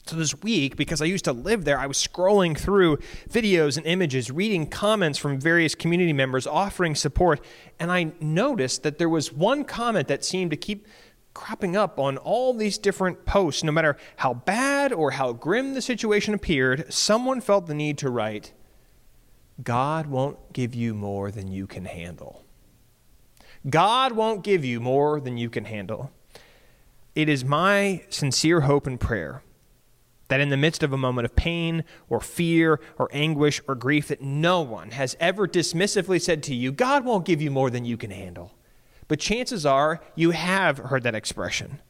So 0.08 0.16
this 0.16 0.40
week, 0.42 0.76
because 0.76 1.02
I 1.02 1.04
used 1.04 1.26
to 1.26 1.34
live 1.34 1.66
there, 1.66 1.78
I 1.78 1.86
was 1.86 1.98
scrolling 1.98 2.56
through 2.58 2.96
videos 3.28 3.76
and 3.76 3.84
images, 3.84 4.30
reading 4.30 4.66
comments 4.66 5.18
from 5.18 5.38
various 5.38 5.74
community 5.74 6.14
members 6.14 6.46
offering 6.46 6.94
support, 6.94 7.44
and 7.78 7.92
I 7.92 8.12
noticed 8.18 8.84
that 8.84 8.96
there 8.96 9.10
was 9.10 9.34
one 9.34 9.64
comment 9.64 10.08
that 10.08 10.24
seemed 10.24 10.50
to 10.52 10.56
keep 10.56 10.86
cropping 11.38 11.76
up 11.76 12.00
on 12.00 12.18
all 12.18 12.52
these 12.52 12.78
different 12.78 13.24
posts. 13.24 13.62
No 13.62 13.70
matter 13.70 13.96
how 14.16 14.34
bad 14.34 14.92
or 14.92 15.12
how 15.12 15.32
grim 15.32 15.74
the 15.74 15.80
situation 15.80 16.34
appeared, 16.34 16.92
someone 16.92 17.40
felt 17.40 17.68
the 17.68 17.74
need 17.74 17.96
to 17.98 18.10
write, 18.10 18.52
God 19.62 20.08
won't 20.08 20.52
give 20.52 20.74
you 20.74 20.94
more 20.94 21.30
than 21.30 21.46
you 21.46 21.68
can 21.68 21.84
handle. 21.84 22.44
God 23.70 24.12
won't 24.12 24.42
give 24.42 24.64
you 24.64 24.80
more 24.80 25.20
than 25.20 25.38
you 25.38 25.48
can 25.48 25.64
handle. 25.64 26.10
It 27.14 27.28
is 27.28 27.44
my 27.44 28.02
sincere 28.08 28.62
hope 28.62 28.88
and 28.88 28.98
prayer 28.98 29.42
that 30.26 30.40
in 30.40 30.48
the 30.48 30.56
midst 30.56 30.82
of 30.82 30.92
a 30.92 30.98
moment 30.98 31.24
of 31.24 31.36
pain 31.36 31.84
or 32.08 32.20
fear 32.20 32.80
or 32.98 33.08
anguish 33.12 33.60
or 33.68 33.76
grief 33.76 34.08
that 34.08 34.20
no 34.20 34.60
one 34.60 34.90
has 34.90 35.16
ever 35.20 35.46
dismissively 35.46 36.20
said 36.20 36.42
to 36.42 36.54
you, 36.54 36.72
God 36.72 37.04
won't 37.04 37.24
give 37.24 37.40
you 37.40 37.52
more 37.52 37.70
than 37.70 37.84
you 37.84 37.96
can 37.96 38.10
handle. 38.10 38.57
But 39.08 39.18
chances 39.18 39.64
are 39.66 40.00
you 40.14 40.30
have 40.30 40.78
heard 40.78 41.02
that 41.02 41.14
expression. 41.14 41.80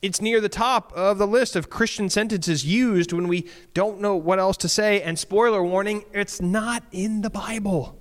It's 0.00 0.20
near 0.20 0.40
the 0.40 0.48
top 0.48 0.92
of 0.92 1.18
the 1.18 1.26
list 1.26 1.56
of 1.56 1.70
Christian 1.70 2.10
sentences 2.10 2.64
used 2.64 3.12
when 3.12 3.26
we 3.26 3.48
don't 3.72 4.00
know 4.00 4.16
what 4.16 4.38
else 4.38 4.56
to 4.58 4.68
say. 4.68 5.02
And 5.02 5.18
spoiler 5.18 5.64
warning, 5.64 6.04
it's 6.12 6.40
not 6.40 6.84
in 6.92 7.22
the 7.22 7.30
Bible. 7.30 7.98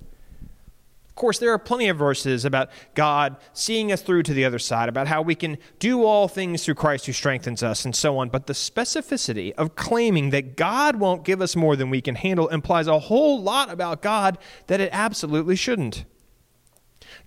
Of 1.13 1.15
course, 1.15 1.37
there 1.37 1.53
are 1.53 1.59
plenty 1.59 1.89
of 1.89 1.97
verses 1.97 2.43
about 2.43 2.71
God 2.95 3.37
seeing 3.53 3.91
us 3.91 4.01
through 4.01 4.23
to 4.23 4.33
the 4.33 4.45
other 4.45 4.57
side, 4.57 4.89
about 4.89 5.07
how 5.07 5.21
we 5.21 5.35
can 5.35 5.59
do 5.77 6.03
all 6.03 6.27
things 6.27 6.65
through 6.65 6.73
Christ 6.73 7.05
who 7.05 7.13
strengthens 7.13 7.61
us, 7.61 7.85
and 7.85 7.95
so 7.95 8.17
on. 8.17 8.29
But 8.29 8.47
the 8.47 8.53
specificity 8.53 9.53
of 9.53 9.75
claiming 9.75 10.31
that 10.31 10.57
God 10.57 10.95
won't 10.95 11.23
give 11.23 11.39
us 11.39 11.55
more 11.55 11.75
than 11.75 11.91
we 11.91 12.01
can 12.01 12.15
handle 12.15 12.47
implies 12.49 12.87
a 12.87 12.97
whole 12.97 13.41
lot 13.41 13.71
about 13.71 14.01
God 14.01 14.39
that 14.67 14.81
it 14.81 14.89
absolutely 14.91 15.55
shouldn't. 15.55 16.03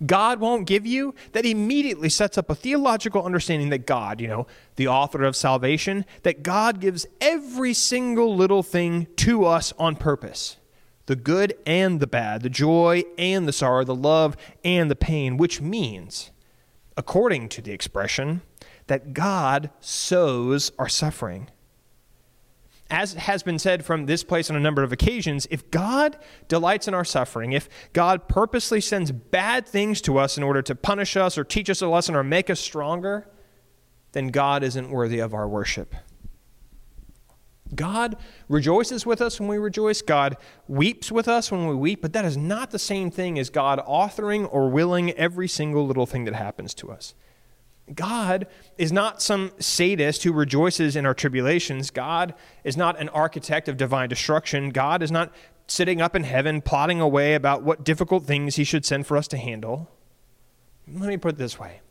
God 0.05 0.39
won't 0.39 0.67
give 0.67 0.85
you, 0.85 1.15
that 1.31 1.45
immediately 1.45 2.09
sets 2.09 2.37
up 2.37 2.49
a 2.49 2.55
theological 2.55 3.23
understanding 3.23 3.69
that 3.69 3.87
God, 3.87 4.21
you 4.21 4.27
know, 4.27 4.47
the 4.75 4.87
author 4.87 5.23
of 5.23 5.35
salvation, 5.35 6.05
that 6.23 6.43
God 6.43 6.79
gives 6.79 7.07
every 7.19 7.73
single 7.73 8.35
little 8.35 8.61
thing 8.61 9.07
to 9.17 9.45
us 9.45 9.73
on 9.79 9.95
purpose. 9.95 10.57
The 11.07 11.15
good 11.15 11.55
and 11.65 11.99
the 11.99 12.07
bad, 12.07 12.43
the 12.43 12.49
joy 12.49 13.03
and 13.17 13.47
the 13.47 13.53
sorrow, 13.53 13.83
the 13.83 13.95
love 13.95 14.37
and 14.63 14.91
the 14.91 14.95
pain, 14.95 15.37
which 15.37 15.61
means, 15.61 16.31
according 16.95 17.49
to 17.49 17.61
the 17.61 17.71
expression, 17.71 18.41
that 18.87 19.13
God 19.13 19.69
sows 19.79 20.71
our 20.77 20.89
suffering 20.89 21.49
as 22.89 23.13
has 23.13 23.43
been 23.43 23.59
said 23.59 23.83
from 23.85 24.05
this 24.05 24.23
place 24.23 24.49
on 24.49 24.55
a 24.55 24.59
number 24.59 24.83
of 24.83 24.91
occasions, 24.91 25.47
if 25.51 25.69
God 25.71 26.17
delights 26.47 26.87
in 26.87 26.93
our 26.93 27.05
suffering, 27.05 27.51
if 27.51 27.67
God 27.93 28.27
purposely 28.27 28.79
sends 28.79 29.11
bad 29.11 29.67
things 29.67 30.01
to 30.01 30.17
us 30.17 30.37
in 30.37 30.43
order 30.43 30.61
to 30.61 30.75
punish 30.75 31.17
us 31.17 31.37
or 31.37 31.43
teach 31.43 31.69
us 31.69 31.81
a 31.81 31.87
lesson 31.87 32.15
or 32.15 32.23
make 32.23 32.49
us 32.49 32.59
stronger, 32.59 33.27
then 34.13 34.27
God 34.27 34.63
isn't 34.63 34.89
worthy 34.89 35.19
of 35.19 35.33
our 35.33 35.47
worship. 35.47 35.95
God 37.75 38.15
rejoices 38.47 39.05
with 39.05 39.21
us 39.21 39.39
when 39.39 39.49
we 39.49 39.57
rejoice. 39.57 40.01
God 40.01 40.37
weeps 40.67 41.11
with 41.11 41.27
us 41.27 41.51
when 41.51 41.67
we 41.67 41.75
weep, 41.75 42.01
but 42.01 42.13
that 42.13 42.23
is 42.25 42.37
not 42.37 42.71
the 42.71 42.79
same 42.79 43.11
thing 43.11 43.37
as 43.37 43.49
God 43.49 43.79
authoring 43.85 44.47
or 44.51 44.69
willing 44.69 45.11
every 45.11 45.49
single 45.49 45.85
little 45.85 46.05
thing 46.05 46.23
that 46.25 46.33
happens 46.33 46.73
to 46.75 46.91
us. 46.91 47.13
God 47.93 48.47
is 48.77 48.91
not 48.91 49.21
some 49.21 49.51
sadist 49.59 50.23
who 50.23 50.33
rejoices 50.33 50.95
in 50.95 51.05
our 51.05 51.13
tribulations. 51.13 51.89
God 51.89 52.33
is 52.63 52.75
not 52.75 52.99
an 52.99 53.09
architect 53.09 53.69
of 53.69 53.77
divine 53.77 54.09
destruction. 54.09 54.71
God 54.71 55.01
is 55.01 55.11
not 55.11 55.33
sitting 55.67 56.01
up 56.01 56.15
in 56.15 56.23
heaven 56.23 56.61
plotting 56.61 56.99
away 56.99 57.33
about 57.33 57.63
what 57.63 57.83
difficult 57.83 58.25
things 58.25 58.55
he 58.55 58.63
should 58.63 58.85
send 58.85 59.07
for 59.07 59.15
us 59.15 59.27
to 59.29 59.37
handle. 59.37 59.89
Let 60.91 61.07
me 61.07 61.17
put 61.17 61.35
it 61.35 61.37
this 61.37 61.59
way 61.59 61.81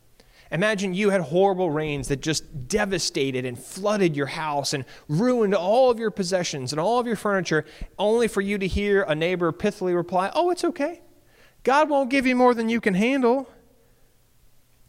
Imagine 0.50 0.94
you 0.94 1.10
had 1.10 1.22
horrible 1.22 1.70
rains 1.70 2.08
that 2.08 2.20
just 2.20 2.68
devastated 2.68 3.44
and 3.44 3.58
flooded 3.58 4.16
your 4.16 4.26
house 4.26 4.72
and 4.72 4.84
ruined 5.08 5.54
all 5.54 5.90
of 5.90 5.98
your 5.98 6.10
possessions 6.10 6.72
and 6.72 6.80
all 6.80 7.00
of 7.00 7.06
your 7.06 7.16
furniture, 7.16 7.64
only 7.98 8.28
for 8.28 8.40
you 8.40 8.56
to 8.58 8.66
hear 8.66 9.02
a 9.02 9.14
neighbor 9.14 9.52
pithily 9.52 9.94
reply, 9.94 10.30
Oh, 10.34 10.50
it's 10.50 10.64
okay. 10.64 11.02
God 11.64 11.90
won't 11.90 12.10
give 12.10 12.26
you 12.26 12.36
more 12.36 12.54
than 12.54 12.68
you 12.68 12.80
can 12.80 12.94
handle. 12.94 13.50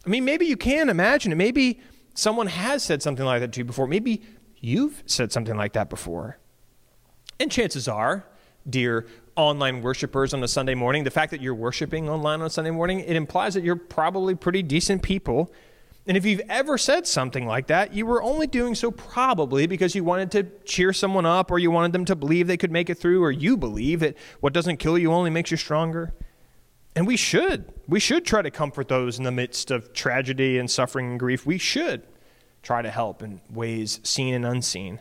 I 0.06 0.08
mean, 0.08 0.24
maybe 0.24 0.46
you 0.46 0.56
can 0.56 0.88
imagine 0.88 1.32
it. 1.32 1.36
Maybe 1.36 1.80
someone 2.14 2.46
has 2.46 2.82
said 2.82 3.02
something 3.02 3.24
like 3.24 3.40
that 3.40 3.52
to 3.52 3.60
you 3.60 3.64
before. 3.64 3.86
Maybe 3.86 4.22
you've 4.60 5.02
said 5.06 5.32
something 5.32 5.56
like 5.56 5.72
that 5.74 5.90
before. 5.90 6.38
And 7.40 7.50
chances 7.50 7.88
are, 7.88 8.24
dear 8.68 9.06
online 9.36 9.82
worshipers 9.82 10.34
on 10.34 10.42
a 10.42 10.48
Sunday 10.48 10.74
morning, 10.74 11.04
the 11.04 11.10
fact 11.10 11.30
that 11.30 11.40
you're 11.40 11.54
worshiping 11.54 12.08
online 12.08 12.40
on 12.40 12.46
a 12.46 12.50
Sunday 12.50 12.72
morning, 12.72 13.00
it 13.00 13.14
implies 13.14 13.54
that 13.54 13.62
you're 13.62 13.76
probably 13.76 14.34
pretty 14.34 14.62
decent 14.62 15.02
people. 15.02 15.52
And 16.08 16.16
if 16.16 16.24
you've 16.24 16.40
ever 16.48 16.76
said 16.78 17.06
something 17.06 17.46
like 17.46 17.68
that, 17.68 17.92
you 17.92 18.06
were 18.06 18.22
only 18.22 18.46
doing 18.46 18.74
so 18.74 18.90
probably 18.90 19.66
because 19.66 19.94
you 19.94 20.02
wanted 20.02 20.30
to 20.32 20.44
cheer 20.64 20.92
someone 20.92 21.26
up 21.26 21.50
or 21.50 21.58
you 21.58 21.70
wanted 21.70 21.92
them 21.92 22.04
to 22.06 22.16
believe 22.16 22.46
they 22.46 22.56
could 22.56 22.72
make 22.72 22.90
it 22.90 22.96
through 22.96 23.22
or 23.22 23.30
you 23.30 23.56
believe 23.56 24.00
that 24.00 24.16
what 24.40 24.52
doesn't 24.52 24.78
kill 24.78 24.98
you 24.98 25.12
only 25.12 25.30
makes 25.30 25.50
you 25.50 25.56
stronger. 25.56 26.14
And 26.98 27.06
we 27.06 27.16
should. 27.16 27.72
We 27.86 28.00
should 28.00 28.26
try 28.26 28.42
to 28.42 28.50
comfort 28.50 28.88
those 28.88 29.18
in 29.18 29.24
the 29.24 29.30
midst 29.30 29.70
of 29.70 29.92
tragedy 29.92 30.58
and 30.58 30.68
suffering 30.68 31.12
and 31.12 31.20
grief. 31.20 31.46
We 31.46 31.56
should 31.56 32.02
try 32.60 32.82
to 32.82 32.90
help 32.90 33.22
in 33.22 33.40
ways 33.48 34.00
seen 34.02 34.34
and 34.34 34.44
unseen. 34.44 35.00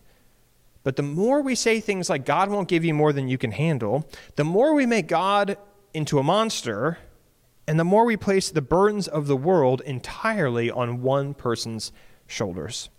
But 0.83 0.95
the 0.95 1.01
more 1.01 1.41
we 1.41 1.55
say 1.55 1.79
things 1.79 2.07
like, 2.07 2.23
God 2.23 2.51
won't 2.51 2.67
give 2.67 2.85
you 2.85 2.93
more 2.93 3.11
than 3.11 3.27
you 3.27 3.39
can 3.39 3.49
handle, 3.49 4.07
the 4.35 4.43
more 4.43 4.75
we 4.75 4.85
make 4.85 5.07
God 5.07 5.57
into 5.91 6.19
a 6.19 6.23
monster, 6.23 6.99
and 7.67 7.79
the 7.79 7.83
more 7.83 8.05
we 8.05 8.15
place 8.15 8.51
the 8.51 8.61
burdens 8.61 9.07
of 9.07 9.25
the 9.25 9.35
world 9.35 9.81
entirely 9.81 10.69
on 10.69 11.01
one 11.01 11.33
person's 11.33 11.91
shoulders. 12.27 12.89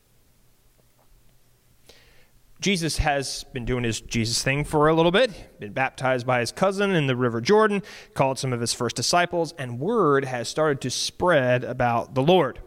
Jesus 2.60 2.98
has 2.98 3.44
been 3.52 3.64
doing 3.64 3.84
his 3.84 4.00
Jesus 4.00 4.42
thing 4.42 4.64
for 4.64 4.88
a 4.88 4.94
little 4.94 5.12
bit, 5.12 5.60
been 5.60 5.72
baptized 5.72 6.26
by 6.26 6.40
his 6.40 6.50
cousin 6.50 6.90
in 6.90 7.06
the 7.06 7.14
River 7.14 7.40
Jordan, 7.40 7.82
called 8.14 8.38
some 8.38 8.52
of 8.52 8.60
his 8.60 8.74
first 8.74 8.96
disciples, 8.96 9.54
and 9.58 9.78
word 9.78 10.24
has 10.24 10.48
started 10.48 10.80
to 10.80 10.90
spread 10.90 11.62
about 11.62 12.14
the 12.14 12.22
Lord. 12.22 12.60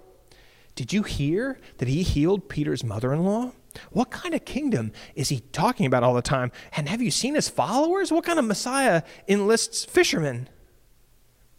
Did 0.75 0.93
you 0.93 1.03
hear 1.03 1.59
that 1.79 1.89
he 1.89 2.03
healed 2.03 2.47
Peter's 2.47 2.85
mother 2.85 3.11
in 3.11 3.25
law? 3.25 3.51
What 3.91 4.11
kind 4.11 4.33
of 4.33 4.45
kingdom 4.45 4.93
is 5.15 5.29
he 5.29 5.41
talking 5.51 5.85
about 5.85 6.03
all 6.03 6.13
the 6.13 6.21
time? 6.21 6.51
And 6.75 6.87
have 6.87 7.01
you 7.01 7.11
seen 7.11 7.35
his 7.35 7.49
followers? 7.49 8.11
What 8.11 8.23
kind 8.23 8.39
of 8.39 8.45
Messiah 8.45 9.03
enlists 9.27 9.83
fishermen? 9.83 10.47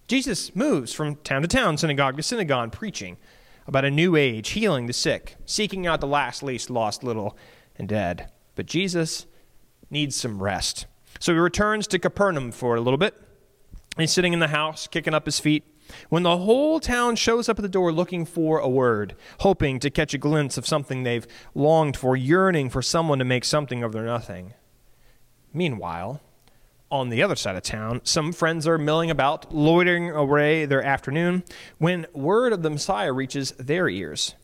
Jesus 0.08 0.56
moves 0.56 0.92
from 0.92 1.16
town 1.16 1.42
to 1.42 1.48
town, 1.48 1.76
synagogue 1.76 2.16
to 2.16 2.22
synagogue, 2.22 2.72
preaching 2.72 3.18
about 3.66 3.84
a 3.84 3.90
new 3.90 4.16
age, 4.16 4.50
healing 4.50 4.86
the 4.86 4.92
sick, 4.92 5.36
seeking 5.46 5.86
out 5.86 6.00
the 6.00 6.06
last, 6.06 6.42
least 6.42 6.70
lost 6.70 7.04
little 7.04 7.36
and 7.76 7.88
dead. 7.88 8.30
But 8.54 8.66
Jesus 8.66 9.26
needs 9.90 10.16
some 10.16 10.42
rest. 10.42 10.86
So 11.20 11.32
he 11.32 11.38
returns 11.38 11.86
to 11.88 11.98
Capernaum 11.98 12.52
for 12.52 12.74
a 12.74 12.80
little 12.80 12.98
bit. 12.98 13.14
He's 13.96 14.12
sitting 14.12 14.32
in 14.32 14.38
the 14.38 14.48
house, 14.48 14.86
kicking 14.86 15.14
up 15.14 15.26
his 15.26 15.38
feet, 15.38 15.64
when 16.08 16.22
the 16.22 16.38
whole 16.38 16.80
town 16.80 17.16
shows 17.16 17.48
up 17.48 17.58
at 17.58 17.62
the 17.62 17.68
door 17.68 17.92
looking 17.92 18.24
for 18.24 18.58
a 18.58 18.68
word, 18.68 19.14
hoping 19.40 19.78
to 19.80 19.90
catch 19.90 20.14
a 20.14 20.18
glimpse 20.18 20.56
of 20.56 20.66
something 20.66 21.02
they've 21.02 21.26
longed 21.54 21.96
for, 21.96 22.16
yearning 22.16 22.70
for 22.70 22.80
someone 22.80 23.18
to 23.18 23.24
make 23.24 23.44
something 23.44 23.82
of 23.82 23.92
their 23.92 24.04
nothing. 24.04 24.54
Meanwhile, 25.52 26.22
on 26.90 27.08
the 27.08 27.22
other 27.22 27.36
side 27.36 27.56
of 27.56 27.62
town, 27.62 28.00
some 28.04 28.32
friends 28.32 28.66
are 28.66 28.78
milling 28.78 29.10
about, 29.10 29.54
loitering 29.54 30.10
away 30.10 30.64
their 30.64 30.82
afternoon, 30.82 31.42
when 31.78 32.06
word 32.12 32.52
of 32.52 32.62
the 32.62 32.70
Messiah 32.70 33.12
reaches 33.12 33.52
their 33.52 33.88
ears. 33.88 34.34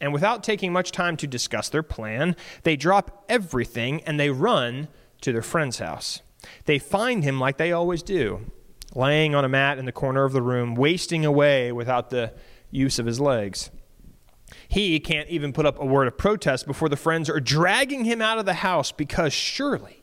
And 0.00 0.12
without 0.12 0.44
taking 0.44 0.72
much 0.72 0.92
time 0.92 1.16
to 1.16 1.26
discuss 1.26 1.68
their 1.68 1.82
plan, 1.82 2.36
they 2.62 2.76
drop 2.76 3.24
everything 3.28 4.02
and 4.04 4.18
they 4.18 4.30
run 4.30 4.88
to 5.22 5.32
their 5.32 5.42
friend's 5.42 5.78
house. 5.78 6.22
They 6.66 6.78
find 6.78 7.24
him 7.24 7.40
like 7.40 7.56
they 7.56 7.72
always 7.72 8.02
do, 8.02 8.50
laying 8.94 9.34
on 9.34 9.44
a 9.44 9.48
mat 9.48 9.78
in 9.78 9.86
the 9.86 9.92
corner 9.92 10.24
of 10.24 10.32
the 10.32 10.42
room, 10.42 10.74
wasting 10.74 11.24
away 11.24 11.72
without 11.72 12.10
the 12.10 12.32
use 12.70 12.98
of 12.98 13.06
his 13.06 13.20
legs. 13.20 13.70
He 14.68 15.00
can't 15.00 15.28
even 15.28 15.52
put 15.52 15.66
up 15.66 15.80
a 15.80 15.84
word 15.84 16.06
of 16.06 16.16
protest 16.16 16.66
before 16.66 16.88
the 16.88 16.96
friends 16.96 17.28
are 17.28 17.40
dragging 17.40 18.04
him 18.04 18.22
out 18.22 18.38
of 18.38 18.46
the 18.46 18.54
house 18.54 18.92
because 18.92 19.32
surely, 19.32 20.02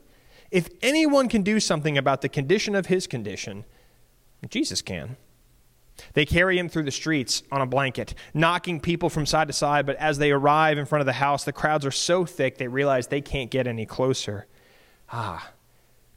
if 0.50 0.68
anyone 0.82 1.28
can 1.28 1.42
do 1.42 1.58
something 1.58 1.98
about 1.98 2.20
the 2.20 2.28
condition 2.28 2.74
of 2.74 2.86
his 2.86 3.06
condition, 3.06 3.64
Jesus 4.48 4.82
can. 4.82 5.16
They 6.12 6.26
carry 6.26 6.58
him 6.58 6.68
through 6.68 6.84
the 6.84 6.90
streets 6.90 7.42
on 7.50 7.60
a 7.60 7.66
blanket, 7.66 8.14
knocking 8.34 8.80
people 8.80 9.08
from 9.08 9.26
side 9.26 9.48
to 9.48 9.52
side, 9.52 9.86
but 9.86 9.96
as 9.96 10.18
they 10.18 10.30
arrive 10.30 10.78
in 10.78 10.86
front 10.86 11.00
of 11.00 11.06
the 11.06 11.14
house, 11.14 11.44
the 11.44 11.52
crowds 11.52 11.86
are 11.86 11.90
so 11.90 12.24
thick 12.24 12.58
they 12.58 12.68
realize 12.68 13.06
they 13.06 13.20
can't 13.20 13.50
get 13.50 13.66
any 13.66 13.86
closer. 13.86 14.46
Ah, 15.10 15.50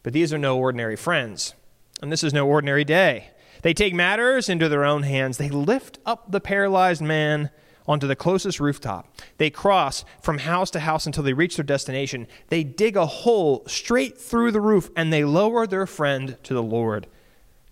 but 0.03 0.13
these 0.13 0.33
are 0.33 0.37
no 0.37 0.57
ordinary 0.57 0.95
friends, 0.95 1.53
and 2.01 2.11
this 2.11 2.23
is 2.23 2.33
no 2.33 2.47
ordinary 2.47 2.83
day. 2.83 3.31
They 3.61 3.73
take 3.73 3.93
matters 3.93 4.49
into 4.49 4.69
their 4.69 4.85
own 4.85 5.03
hands. 5.03 5.37
They 5.37 5.49
lift 5.49 5.99
up 6.05 6.31
the 6.31 6.39
paralyzed 6.39 7.01
man 7.01 7.49
onto 7.87 8.07
the 8.07 8.15
closest 8.15 8.59
rooftop. 8.59 9.11
They 9.37 9.49
cross 9.49 10.05
from 10.21 10.37
house 10.39 10.69
to 10.71 10.79
house 10.79 11.05
until 11.05 11.23
they 11.23 11.33
reach 11.33 11.57
their 11.57 11.65
destination. 11.65 12.27
They 12.49 12.63
dig 12.63 12.95
a 12.95 13.05
hole 13.05 13.63
straight 13.67 14.17
through 14.17 14.51
the 14.51 14.61
roof 14.61 14.89
and 14.95 15.11
they 15.11 15.23
lower 15.23 15.65
their 15.65 15.87
friend 15.87 16.37
to 16.43 16.53
the 16.53 16.63
Lord. 16.63 17.07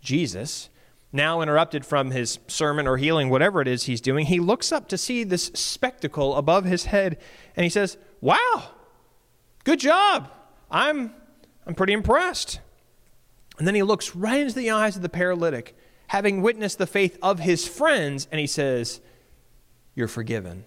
Jesus, 0.02 0.70
now 1.12 1.41
interrupted 1.41 1.86
from 1.86 2.12
his 2.12 2.39
sermon 2.48 2.88
or 2.88 2.98
healing, 2.98 3.30
whatever 3.30 3.62
it 3.62 3.67
is 3.67 3.84
he's 3.84 4.02
doing, 4.02 4.26
he 4.26 4.39
looks 4.39 4.72
up 4.72 4.88
to 4.89 4.98
see 4.98 5.24
this 5.24 5.46
spectacle 5.54 6.36
above 6.36 6.65
his 6.65 6.86
head 6.86 7.17
and 7.56 7.63
he 7.63 7.70
says, 7.70 7.98
Wow, 8.20 8.72
good 9.63 9.80
job. 9.80 10.32
I'm, 10.70 11.13
I'm 11.65 11.76
pretty 11.76 11.93
impressed. 11.93 12.60
And 13.58 13.67
then 13.67 13.76
he 13.76 13.84
looks 13.84 14.15
right 14.15 14.41
into 14.41 14.56
the 14.56 14.72
eyes 14.72 14.96
of 14.96 15.02
the 15.02 15.10
paralytic, 15.10 15.76
having 16.08 16.41
witnessed 16.41 16.78
the 16.78 16.88
faith 16.88 17.17
of 17.22 17.39
his 17.39 17.67
friends, 17.67 18.28
and 18.32 18.39
he 18.39 18.48
says, 18.48 19.02
You're 19.96 20.08
forgiven. 20.08 20.65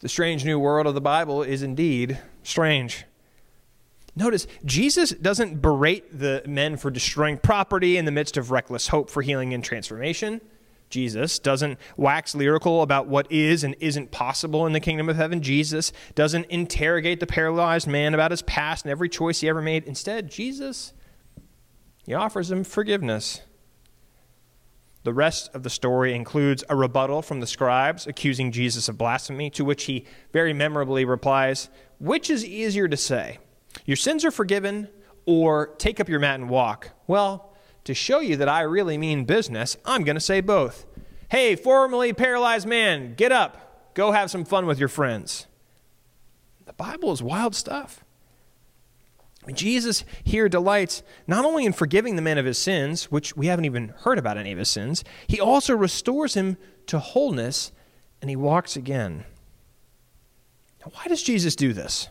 The 0.00 0.08
strange 0.08 0.44
new 0.44 0.58
world 0.58 0.86
of 0.86 0.94
the 0.94 1.00
Bible 1.00 1.42
is 1.42 1.62
indeed 1.62 2.18
strange. 2.42 3.04
Notice, 4.16 4.46
Jesus 4.64 5.10
doesn't 5.10 5.62
berate 5.62 6.18
the 6.18 6.42
men 6.46 6.76
for 6.76 6.90
destroying 6.90 7.38
property 7.38 7.96
in 7.96 8.04
the 8.04 8.10
midst 8.10 8.36
of 8.36 8.50
reckless 8.50 8.88
hope 8.88 9.08
for 9.08 9.22
healing 9.22 9.54
and 9.54 9.62
transformation. 9.62 10.40
Jesus 10.90 11.38
doesn't 11.38 11.78
wax 11.96 12.34
lyrical 12.34 12.82
about 12.82 13.06
what 13.06 13.30
is 13.30 13.62
and 13.62 13.76
isn't 13.78 14.10
possible 14.10 14.66
in 14.66 14.72
the 14.72 14.80
kingdom 14.80 15.08
of 15.08 15.16
heaven. 15.16 15.40
Jesus 15.40 15.92
doesn't 16.16 16.46
interrogate 16.46 17.20
the 17.20 17.26
paralyzed 17.26 17.86
man 17.86 18.12
about 18.12 18.32
his 18.32 18.42
past 18.42 18.84
and 18.84 18.90
every 18.90 19.08
choice 19.08 19.40
he 19.40 19.48
ever 19.48 19.62
made. 19.62 19.84
Instead, 19.84 20.30
Jesus, 20.30 20.92
he 22.04 22.12
offers 22.12 22.50
him 22.50 22.64
forgiveness. 22.64 23.42
The 25.04 25.14
rest 25.14 25.54
of 25.54 25.62
the 25.62 25.70
story 25.70 26.12
includes 26.12 26.64
a 26.68 26.76
rebuttal 26.76 27.22
from 27.22 27.40
the 27.40 27.46
scribes 27.46 28.06
accusing 28.06 28.52
Jesus 28.52 28.88
of 28.88 28.98
blasphemy, 28.98 29.48
to 29.50 29.64
which 29.64 29.84
he 29.84 30.04
very 30.32 30.52
memorably 30.52 31.04
replies, 31.04 31.70
Which 31.98 32.28
is 32.28 32.44
easier 32.44 32.88
to 32.88 32.96
say? 32.96 33.38
Your 33.84 33.96
sins 33.96 34.24
are 34.24 34.30
forgiven, 34.30 34.88
or 35.26 35.68
take 35.78 36.00
up 36.00 36.08
your 36.08 36.20
mat 36.20 36.40
and 36.40 36.48
walk? 36.48 36.90
Well, 37.06 37.52
to 37.84 37.94
show 37.94 38.20
you 38.20 38.36
that 38.36 38.48
I 38.48 38.62
really 38.62 38.98
mean 38.98 39.24
business, 39.24 39.76
I'm 39.84 40.04
going 40.04 40.16
to 40.16 40.20
say 40.20 40.40
both. 40.40 40.86
Hey, 41.30 41.56
formerly 41.56 42.12
paralyzed 42.12 42.66
man, 42.66 43.14
get 43.14 43.32
up. 43.32 43.94
Go 43.94 44.12
have 44.12 44.30
some 44.30 44.44
fun 44.44 44.66
with 44.66 44.78
your 44.78 44.88
friends. 44.88 45.46
The 46.66 46.72
Bible 46.72 47.12
is 47.12 47.22
wild 47.22 47.54
stuff. 47.54 48.04
Jesus 49.52 50.04
here 50.22 50.48
delights 50.48 51.02
not 51.26 51.44
only 51.44 51.64
in 51.64 51.72
forgiving 51.72 52.16
the 52.16 52.22
man 52.22 52.38
of 52.38 52.44
his 52.44 52.58
sins, 52.58 53.04
which 53.04 53.36
we 53.36 53.46
haven't 53.46 53.64
even 53.64 53.94
heard 54.00 54.18
about 54.18 54.36
any 54.36 54.52
of 54.52 54.58
his 54.58 54.68
sins, 54.68 55.02
he 55.26 55.40
also 55.40 55.74
restores 55.74 56.34
him 56.34 56.56
to 56.86 56.98
wholeness 56.98 57.72
and 58.20 58.28
he 58.28 58.36
walks 58.36 58.76
again. 58.76 59.24
Now, 60.80 60.92
why 60.94 61.06
does 61.06 61.22
Jesus 61.22 61.56
do 61.56 61.72
this? 61.72 62.08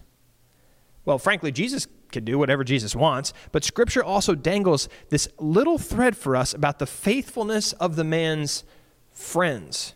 Well, 1.06 1.18
frankly, 1.18 1.52
Jesus 1.52 1.88
can 2.12 2.26
do 2.26 2.38
whatever 2.38 2.64
Jesus 2.64 2.96
wants, 2.96 3.34
but 3.52 3.64
Scripture 3.64 4.04
also 4.04 4.36
dangles 4.36 4.90
this 5.10 5.28
little 5.38 5.78
thread 5.78 6.18
for 6.18 6.36
us 6.36 6.54
about 6.54 6.80
the 6.80 6.86
faithfulness 6.86 7.74
of 7.74 7.96
the 7.96 8.04
man's 8.04 8.64
friends. 9.12 9.96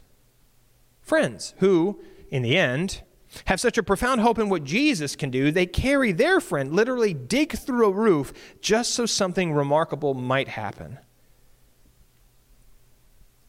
Friends 1.02 1.54
who, 1.58 2.02
in 2.30 2.42
the 2.42 2.58
end, 2.58 3.02
have 3.46 3.60
such 3.60 3.78
a 3.78 3.84
profound 3.84 4.22
hope 4.22 4.38
in 4.38 4.50
what 4.50 4.64
Jesus 4.64 5.16
can 5.16 5.30
do, 5.30 5.52
they 5.52 5.66
carry 5.66 6.12
their 6.12 6.40
friend, 6.40 6.74
literally 6.74 7.14
dig 7.14 7.54
through 7.54 7.88
a 7.88 7.92
roof 7.92 8.32
just 8.62 8.92
so 8.92 9.06
something 9.06 9.54
remarkable 9.54 10.14
might 10.14 10.50
happen. 10.50 11.00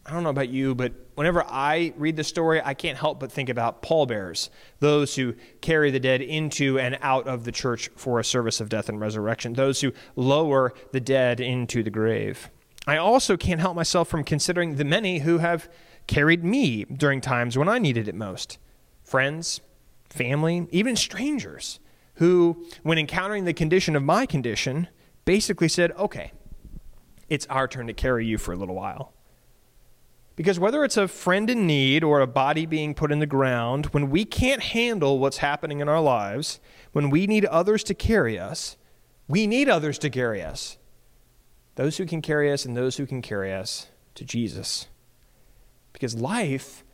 I 0.07 0.13
don't 0.13 0.23
know 0.23 0.31
about 0.31 0.51
you, 0.51 0.75
but 0.75 0.93
whenever 1.15 1.43
I 1.45 1.95
read 1.97 2.17
the 2.17 2.25
story, 2.25 2.61
I 2.63 2.75
can't 2.75 2.99
help 2.99 3.21
but 3.21 3.33
think 3.33 3.49
about 3.49 3.81
pallbearers, 3.81 4.51
those 4.79 5.17
who 5.17 5.35
carry 5.63 5.91
the 5.91 6.01
dead 6.01 6.21
into 6.21 6.79
and 6.79 6.99
out 7.01 7.27
of 7.27 7.45
the 7.45 7.53
church 7.53 7.89
for 7.97 8.21
a 8.21 8.25
service 8.25 8.61
of 8.61 8.69
death 8.69 8.91
and 8.91 9.01
resurrection, 9.01 9.55
those 9.55 9.81
who 9.81 9.93
lower 10.15 10.75
the 10.93 11.01
dead 11.01 11.41
into 11.41 11.83
the 11.83 11.91
grave. 11.91 12.51
I 12.87 12.99
also 12.99 13.39
can't 13.39 13.61
help 13.61 13.77
myself 13.77 14.09
from 14.09 14.25
considering 14.25 14.77
the 14.77 14.85
many 14.85 15.21
who 15.21 15.39
have 15.39 15.71
carried 16.07 16.45
me 16.45 16.85
during 16.85 17.23
times 17.23 17.57
when 17.57 17.69
I 17.69 17.79
needed 17.79 18.07
it 18.07 18.15
most 18.15 18.59
friends, 19.03 19.61
family, 20.11 20.67
even 20.71 20.97
strangers, 20.97 21.79
who, 22.17 22.67
when 22.83 22.99
encountering 22.99 23.45
the 23.45 23.53
condition 23.53 23.97
of 23.97 24.03
my 24.03 24.27
condition, 24.27 24.89
basically 25.25 25.69
said, 25.69 25.93
okay, 25.93 26.33
it's 27.29 27.47
our 27.47 27.67
turn 27.67 27.87
to 27.87 27.93
carry 27.93 28.27
you 28.27 28.39
for 28.39 28.53
a 28.53 28.57
little 28.57 28.75
while. 28.75 29.15
Because 30.37 30.59
whether 30.59 30.85
it's 30.85 30.97
a 30.97 31.07
friend 31.07 31.49
in 31.49 31.67
need 31.67 32.03
or 32.03 32.21
a 32.21 32.27
body 32.27 32.67
being 32.67 32.95
put 32.95 33.13
in 33.13 33.21
the 33.21 33.27
ground, 33.27 33.87
when 33.87 34.11
we 34.11 34.25
can't 34.25 34.63
handle 34.63 35.19
what's 35.19 35.39
happening 35.39 35.81
in 35.81 35.89
our 35.89 36.01
lives, 36.01 36.59
when 36.93 37.09
we 37.09 37.27
need 37.27 37.45
others 37.45 37.85
to 37.85 37.95
carry 37.95 38.39
us, 38.39 38.77
we 39.29 39.47
need 39.47 39.69
others 39.69 39.99
to 39.99 40.11
carry 40.11 40.43
us. 40.43 40.77
Those 41.77 41.99
who 41.99 42.07
can 42.07 42.21
carry 42.21 42.53
us 42.53 42.65
and 42.65 42.77
those 42.77 42.97
who 42.97 43.07
can 43.07 43.23
carry 43.23 43.53
us 43.53 43.89
to 44.17 44.25
Jesus. 44.25 44.89
Because 45.93 46.17
life, 46.17 46.85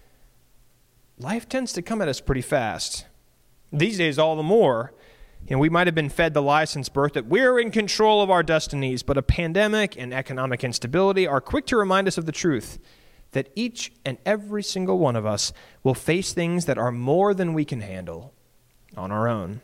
life 1.18 1.48
tends 1.48 1.72
to 1.72 1.82
come 1.82 2.02
at 2.02 2.08
us 2.08 2.20
pretty 2.20 2.42
fast. 2.42 3.06
These 3.72 3.98
days, 3.98 4.18
all 4.18 4.36
the 4.36 4.42
more. 4.42 4.92
You 5.48 5.56
know, 5.56 5.60
we 5.60 5.70
might 5.70 5.86
have 5.86 5.94
been 5.94 6.10
fed 6.10 6.34
the 6.34 6.42
lie 6.42 6.66
since 6.66 6.90
birth 6.90 7.14
that 7.14 7.26
we're 7.26 7.58
in 7.58 7.70
control 7.70 8.20
of 8.20 8.30
our 8.30 8.42
destinies, 8.42 9.02
but 9.02 9.16
a 9.16 9.22
pandemic 9.22 9.96
and 9.96 10.12
economic 10.12 10.62
instability 10.62 11.26
are 11.26 11.40
quick 11.40 11.64
to 11.66 11.76
remind 11.76 12.06
us 12.06 12.18
of 12.18 12.26
the 12.26 12.32
truth 12.32 12.78
that 13.32 13.50
each 13.54 13.92
and 14.04 14.18
every 14.26 14.62
single 14.62 14.98
one 14.98 15.16
of 15.16 15.26
us 15.26 15.52
will 15.82 15.94
face 15.94 16.32
things 16.32 16.64
that 16.64 16.78
are 16.78 16.92
more 16.92 17.34
than 17.34 17.54
we 17.54 17.64
can 17.64 17.80
handle 17.80 18.32
on 18.96 19.10
our 19.12 19.28
own. 19.28 19.60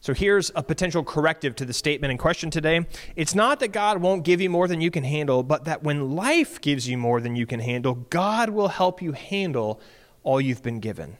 So 0.00 0.12
here's 0.12 0.50
a 0.56 0.64
potential 0.64 1.04
corrective 1.04 1.54
to 1.56 1.64
the 1.64 1.72
statement 1.72 2.10
in 2.10 2.18
question 2.18 2.50
today. 2.50 2.86
It's 3.14 3.36
not 3.36 3.60
that 3.60 3.68
God 3.68 4.02
won't 4.02 4.24
give 4.24 4.40
you 4.40 4.50
more 4.50 4.66
than 4.66 4.80
you 4.80 4.90
can 4.90 5.04
handle, 5.04 5.44
but 5.44 5.64
that 5.66 5.84
when 5.84 6.16
life 6.16 6.60
gives 6.60 6.88
you 6.88 6.98
more 6.98 7.20
than 7.20 7.36
you 7.36 7.46
can 7.46 7.60
handle, 7.60 7.94
God 7.94 8.50
will 8.50 8.66
help 8.66 9.00
you 9.00 9.12
handle 9.12 9.80
all 10.24 10.40
you've 10.40 10.62
been 10.62 10.80
given. 10.80 11.18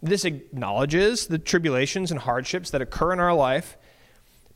This 0.00 0.24
acknowledges 0.24 1.26
the 1.26 1.40
tribulations 1.40 2.12
and 2.12 2.20
hardships 2.20 2.70
that 2.70 2.82
occur 2.82 3.12
in 3.12 3.18
our 3.18 3.34
life 3.34 3.76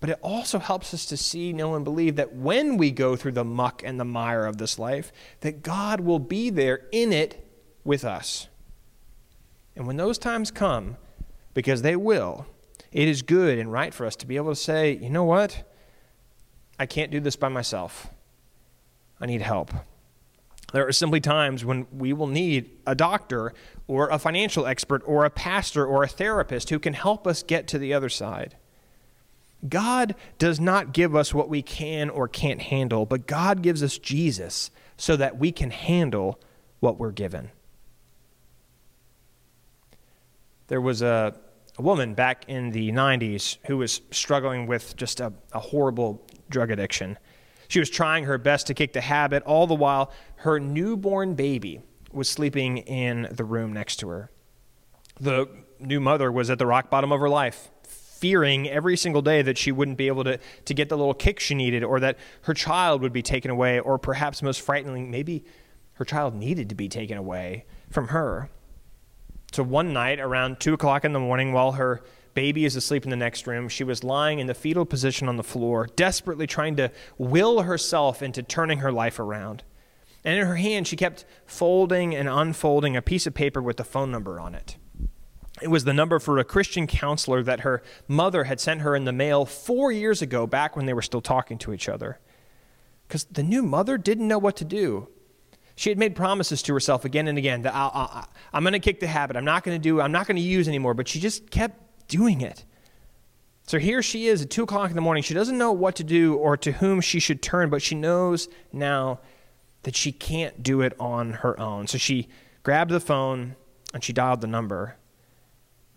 but 0.00 0.08
it 0.10 0.18
also 0.22 0.58
helps 0.58 0.94
us 0.94 1.04
to 1.06 1.16
see, 1.16 1.52
know, 1.52 1.74
and 1.74 1.84
believe 1.84 2.16
that 2.16 2.34
when 2.34 2.78
we 2.78 2.90
go 2.90 3.16
through 3.16 3.32
the 3.32 3.44
muck 3.44 3.82
and 3.84 4.00
the 4.00 4.04
mire 4.04 4.46
of 4.46 4.56
this 4.56 4.78
life, 4.78 5.12
that 5.40 5.62
God 5.62 6.00
will 6.00 6.18
be 6.18 6.48
there 6.48 6.88
in 6.90 7.12
it 7.12 7.46
with 7.84 8.04
us. 8.04 8.48
And 9.76 9.86
when 9.86 9.98
those 9.98 10.18
times 10.18 10.50
come, 10.50 10.96
because 11.52 11.82
they 11.82 11.96
will, 11.96 12.46
it 12.92 13.08
is 13.08 13.22
good 13.22 13.58
and 13.58 13.70
right 13.70 13.92
for 13.92 14.06
us 14.06 14.16
to 14.16 14.26
be 14.26 14.36
able 14.36 14.50
to 14.50 14.56
say, 14.56 14.96
you 14.96 15.10
know 15.10 15.24
what? 15.24 15.70
I 16.78 16.86
can't 16.86 17.10
do 17.10 17.20
this 17.20 17.36
by 17.36 17.48
myself. 17.48 18.08
I 19.20 19.26
need 19.26 19.42
help. 19.42 19.70
There 20.72 20.86
are 20.86 20.92
simply 20.92 21.20
times 21.20 21.64
when 21.64 21.86
we 21.92 22.12
will 22.12 22.26
need 22.26 22.70
a 22.86 22.94
doctor 22.94 23.52
or 23.86 24.08
a 24.08 24.18
financial 24.18 24.66
expert 24.66 25.02
or 25.04 25.24
a 25.24 25.30
pastor 25.30 25.84
or 25.84 26.04
a 26.04 26.08
therapist 26.08 26.70
who 26.70 26.78
can 26.78 26.94
help 26.94 27.26
us 27.26 27.42
get 27.42 27.66
to 27.68 27.78
the 27.78 27.92
other 27.92 28.08
side. 28.08 28.56
God 29.68 30.14
does 30.38 30.58
not 30.58 30.92
give 30.92 31.14
us 31.14 31.34
what 31.34 31.48
we 31.48 31.62
can 31.62 32.08
or 32.08 32.28
can't 32.28 32.62
handle, 32.62 33.04
but 33.04 33.26
God 33.26 33.62
gives 33.62 33.82
us 33.82 33.98
Jesus 33.98 34.70
so 34.96 35.16
that 35.16 35.38
we 35.38 35.52
can 35.52 35.70
handle 35.70 36.40
what 36.80 36.98
we're 36.98 37.12
given. 37.12 37.50
There 40.68 40.80
was 40.80 41.02
a, 41.02 41.34
a 41.78 41.82
woman 41.82 42.14
back 42.14 42.44
in 42.48 42.70
the 42.70 42.90
90s 42.92 43.58
who 43.66 43.78
was 43.78 44.00
struggling 44.10 44.66
with 44.66 44.96
just 44.96 45.20
a, 45.20 45.32
a 45.52 45.58
horrible 45.58 46.26
drug 46.48 46.70
addiction. 46.70 47.18
She 47.68 47.80
was 47.80 47.90
trying 47.90 48.24
her 48.24 48.38
best 48.38 48.66
to 48.68 48.74
kick 48.74 48.92
the 48.92 49.00
habit, 49.00 49.42
all 49.42 49.66
the 49.66 49.74
while 49.74 50.12
her 50.36 50.58
newborn 50.58 51.34
baby 51.34 51.82
was 52.12 52.28
sleeping 52.28 52.78
in 52.78 53.28
the 53.30 53.44
room 53.44 53.72
next 53.72 53.96
to 53.96 54.08
her. 54.08 54.30
The 55.20 55.48
new 55.78 56.00
mother 56.00 56.32
was 56.32 56.50
at 56.50 56.58
the 56.58 56.66
rock 56.66 56.90
bottom 56.90 57.12
of 57.12 57.20
her 57.20 57.28
life, 57.28 57.70
fearing 58.20 58.68
every 58.68 58.96
single 58.96 59.22
day 59.22 59.42
that 59.42 59.56
she 59.56 59.72
wouldn't 59.72 59.96
be 59.96 60.06
able 60.06 60.24
to, 60.24 60.38
to 60.66 60.74
get 60.74 60.88
the 60.88 60.96
little 60.96 61.14
kick 61.14 61.40
she 61.40 61.54
needed, 61.54 61.82
or 61.82 61.98
that 62.00 62.18
her 62.42 62.54
child 62.54 63.00
would 63.02 63.12
be 63.12 63.22
taken 63.22 63.50
away, 63.50 63.80
or 63.80 63.98
perhaps 63.98 64.42
most 64.42 64.60
frighteningly, 64.60 65.02
maybe 65.02 65.44
her 65.94 66.04
child 66.04 66.34
needed 66.34 66.68
to 66.68 66.74
be 66.74 66.88
taken 66.88 67.16
away 67.16 67.64
from 67.90 68.08
her. 68.08 68.50
So 69.52 69.62
one 69.62 69.92
night 69.92 70.20
around 70.20 70.60
2 70.60 70.74
o'clock 70.74 71.04
in 71.04 71.12
the 71.12 71.18
morning, 71.18 71.52
while 71.52 71.72
her 71.72 72.02
baby 72.34 72.64
is 72.64 72.76
asleep 72.76 73.04
in 73.04 73.10
the 73.10 73.16
next 73.16 73.46
room. 73.46 73.68
She 73.68 73.84
was 73.84 74.04
lying 74.04 74.38
in 74.38 74.46
the 74.46 74.54
fetal 74.54 74.84
position 74.84 75.28
on 75.28 75.36
the 75.36 75.42
floor, 75.42 75.88
desperately 75.96 76.46
trying 76.46 76.76
to 76.76 76.90
will 77.18 77.62
herself 77.62 78.22
into 78.22 78.42
turning 78.42 78.78
her 78.78 78.92
life 78.92 79.18
around. 79.18 79.64
And 80.24 80.38
in 80.38 80.46
her 80.46 80.56
hand, 80.56 80.86
she 80.86 80.96
kept 80.96 81.24
folding 81.46 82.14
and 82.14 82.28
unfolding 82.28 82.96
a 82.96 83.02
piece 83.02 83.26
of 83.26 83.34
paper 83.34 83.62
with 83.62 83.78
the 83.78 83.84
phone 83.84 84.10
number 84.10 84.38
on 84.38 84.54
it. 84.54 84.76
It 85.62 85.68
was 85.68 85.84
the 85.84 85.92
number 85.92 86.18
for 86.18 86.38
a 86.38 86.44
Christian 86.44 86.86
counselor 86.86 87.42
that 87.42 87.60
her 87.60 87.82
mother 88.08 88.44
had 88.44 88.60
sent 88.60 88.80
her 88.80 88.96
in 88.96 89.04
the 89.04 89.12
mail 89.12 89.44
four 89.44 89.92
years 89.92 90.22
ago, 90.22 90.46
back 90.46 90.76
when 90.76 90.86
they 90.86 90.94
were 90.94 91.02
still 91.02 91.20
talking 91.20 91.58
to 91.58 91.72
each 91.72 91.88
other. 91.88 92.18
Because 93.06 93.24
the 93.24 93.42
new 93.42 93.62
mother 93.62 93.98
didn't 93.98 94.28
know 94.28 94.38
what 94.38 94.56
to 94.56 94.64
do. 94.64 95.08
She 95.74 95.88
had 95.88 95.98
made 95.98 96.14
promises 96.14 96.62
to 96.64 96.74
herself 96.74 97.04
again 97.04 97.26
and 97.26 97.38
again 97.38 97.62
that 97.62 97.74
i 97.74 98.26
am 98.52 98.62
going 98.62 98.74
to 98.74 98.78
kick 98.78 99.00
the 99.00 99.06
habit. 99.06 99.36
I'm 99.36 99.44
not 99.44 99.64
going 99.64 99.76
to 99.76 99.82
do. 99.82 100.00
I'm 100.00 100.12
not 100.12 100.26
going 100.26 100.36
to 100.36 100.42
use 100.42 100.68
anymore. 100.68 100.94
But 100.94 101.08
she 101.08 101.20
just 101.20 101.50
kept 101.50 102.06
doing 102.06 102.40
it. 102.40 102.64
So 103.66 103.78
here 103.78 104.02
she 104.02 104.26
is 104.26 104.42
at 104.42 104.50
2 104.50 104.64
o'clock 104.64 104.90
in 104.90 104.96
the 104.96 105.00
morning. 105.00 105.22
She 105.22 105.32
doesn't 105.32 105.56
know 105.56 105.72
what 105.72 105.96
to 105.96 106.04
do 106.04 106.34
or 106.34 106.56
to 106.58 106.72
whom 106.72 107.00
she 107.00 107.20
should 107.20 107.40
turn, 107.40 107.70
but 107.70 107.82
she 107.82 107.94
knows 107.94 108.48
now 108.72 109.20
that 109.84 109.96
she 109.96 110.12
can't 110.12 110.62
do 110.62 110.82
it 110.82 110.92
on 111.00 111.34
her 111.34 111.58
own. 111.58 111.86
So 111.86 111.96
she 111.96 112.28
grabbed 112.62 112.90
the 112.90 113.00
phone 113.00 113.56
and 113.94 114.04
she 114.04 114.12
dialed 114.12 114.40
the 114.40 114.46
number. 114.46 114.96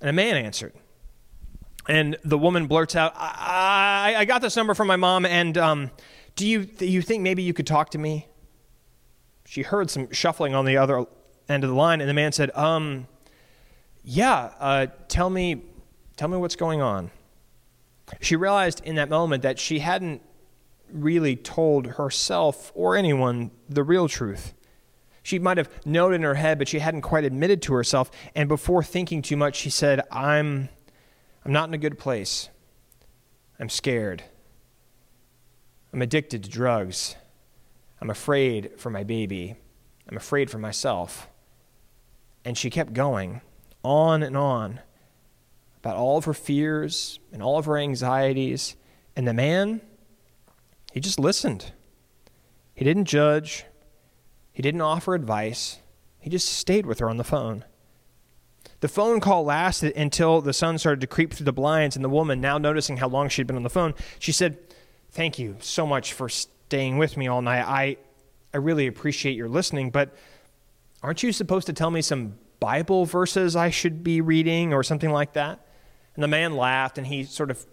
And 0.04 0.10
a 0.12 0.13
man 0.13 0.36
answered. 0.36 0.74
And 1.88 2.16
the 2.24 2.38
woman 2.38 2.68
blurts 2.68 2.96
out, 2.96 3.13
I, 3.16 4.13
I, 4.18 4.26
got 4.26 4.44
this 4.44 4.56
number 4.56 4.76
from 4.76 4.88
my 4.88 4.96
mom, 4.96 5.26
and 5.26 5.58
um, 5.58 5.92
do, 6.36 6.48
you, 6.48 6.68
you 6.80 7.02
think 7.02 7.24
maybe 7.24 7.42
you 7.42 7.54
could 7.54 7.68
talk 7.68 7.89
to 7.89 7.98
me? 7.98 8.28
She 9.46 9.63
heard 9.63 9.89
some 9.89 10.12
shuffling 10.12 10.54
on 10.54 10.66
the 10.66 10.78
other 10.78 11.06
end 11.50 11.63
of 11.63 11.70
the 11.72 11.76
line, 11.76 12.00
and 12.00 12.10
the 12.10 12.13
man 12.13 12.32
said, 12.32 12.52
um, 12.56 13.08
Yeah, 14.04 14.52
uh, 14.60 14.88
tell 15.08 15.30
me 15.30 15.63
Tell 16.16 16.28
me 16.28 16.38
what's 16.38 16.56
going 16.56 16.82
on. 16.82 17.12
She 18.22 18.36
realized 18.36 18.82
in 18.86 18.96
that 18.96 19.10
moment 19.10 19.42
that 19.44 19.58
she 19.58 19.80
hadn't 19.80 20.22
really 20.92 21.36
told 21.36 21.88
herself 21.88 22.72
or 22.76 22.96
anyone 22.96 23.50
the 23.68 23.84
real 23.84 24.08
truth. 24.08 24.54
She 25.24 25.40
might 25.40 25.58
have 25.58 25.70
known 25.86 26.14
in 26.14 26.22
her 26.22 26.36
head, 26.36 26.60
but 26.60 26.68
she 26.68 26.80
hadn't 26.80 27.02
quite 27.02 27.24
admitted 27.24 27.62
to 27.64 27.74
herself. 27.74 28.12
And 28.36 28.50
before 28.50 28.84
thinking 28.84 29.22
too 29.22 29.38
much, 29.38 29.56
she 29.56 29.70
said, 29.70 30.02
I'm, 30.12 30.68
I'm 31.46 31.54
not 31.54 31.70
in 31.70 31.74
a 31.74 31.78
good 31.78 31.98
place. 31.98 32.50
I'm 33.60 33.70
scared. 33.70 34.24
I'm 35.94 36.02
addicted 36.02 36.44
to 36.44 36.50
drugs. 36.50 37.16
I'm 38.02 38.10
afraid 38.10 38.72
for 38.78 38.90
my 38.90 39.04
baby. 39.04 39.56
I'm 40.10 40.18
afraid 40.18 40.52
for 40.52 40.58
myself. 40.58 41.30
And 42.44 42.58
she 42.58 42.70
kept 42.70 42.94
going 42.94 43.40
on 43.82 44.24
and 44.24 44.36
on 44.36 44.82
about 45.78 45.96
all 45.96 46.18
of 46.18 46.26
her 46.26 46.34
fears 46.34 47.20
and 47.32 47.42
all 47.42 47.58
of 47.58 47.66
her 47.66 47.78
anxieties. 47.78 48.76
And 49.16 49.26
the 49.26 49.34
man, 49.34 49.80
he 50.92 51.00
just 51.00 51.20
listened. 51.20 51.72
He 52.74 52.84
didn't 52.84 53.06
judge, 53.06 53.66
he 54.54 54.62
didn't 54.62 54.82
offer 54.82 55.16
advice, 55.16 55.80
he 56.20 56.30
just 56.30 56.48
stayed 56.48 56.86
with 56.86 57.00
her 57.00 57.10
on 57.10 57.18
the 57.18 57.24
phone. 57.24 57.66
The 58.80 58.88
phone 58.88 59.20
call 59.20 59.44
lasted 59.44 59.96
until 59.96 60.42
the 60.42 60.54
sun 60.54 60.78
started 60.78 61.02
to 61.02 61.08
creep 61.08 61.34
through 61.34 61.46
the 61.46 61.54
blinds, 61.54 61.96
and 61.96 62.06
the 62.06 62.10
woman, 62.10 62.39
now 62.39 62.58
noticing 62.58 62.98
how 62.98 63.08
long 63.08 63.30
she'd 63.30 63.48
been 63.48 63.56
on 63.56 63.63
the 63.63 63.70
phone, 63.70 63.94
she 64.20 64.32
said, 64.32 64.58
Thank 65.12 65.38
you 65.38 65.58
so 65.60 65.86
much 65.86 66.13
for 66.13 66.28
staying 66.28 66.98
with 66.98 67.18
me 67.18 67.28
all 67.28 67.42
night. 67.42 67.66
I, 67.68 67.98
I 68.54 68.58
really 68.58 68.88
appreciate 68.88 69.36
your 69.36 69.50
listening, 69.50 69.89
but 69.89 70.16
aren't 71.04 71.22
you 71.24 71.32
supposed 71.32 71.68
to 71.68 71.74
tell 71.74 71.92
me 71.92 72.02
some 72.02 72.36
Bible 72.60 73.06
verses 73.06 73.56
I 73.56 73.70
should 73.70 74.04
be 74.04 74.22
reading 74.22 74.74
or 74.74 74.84
something 74.84 75.12
like 75.12 75.34
that? 75.34 75.66
And 76.16 76.24
the 76.24 76.28
man 76.28 76.56
laughed 76.56 76.98
and 76.98 77.06
he 77.06 77.26
sort 77.26 77.52
of 77.52 77.66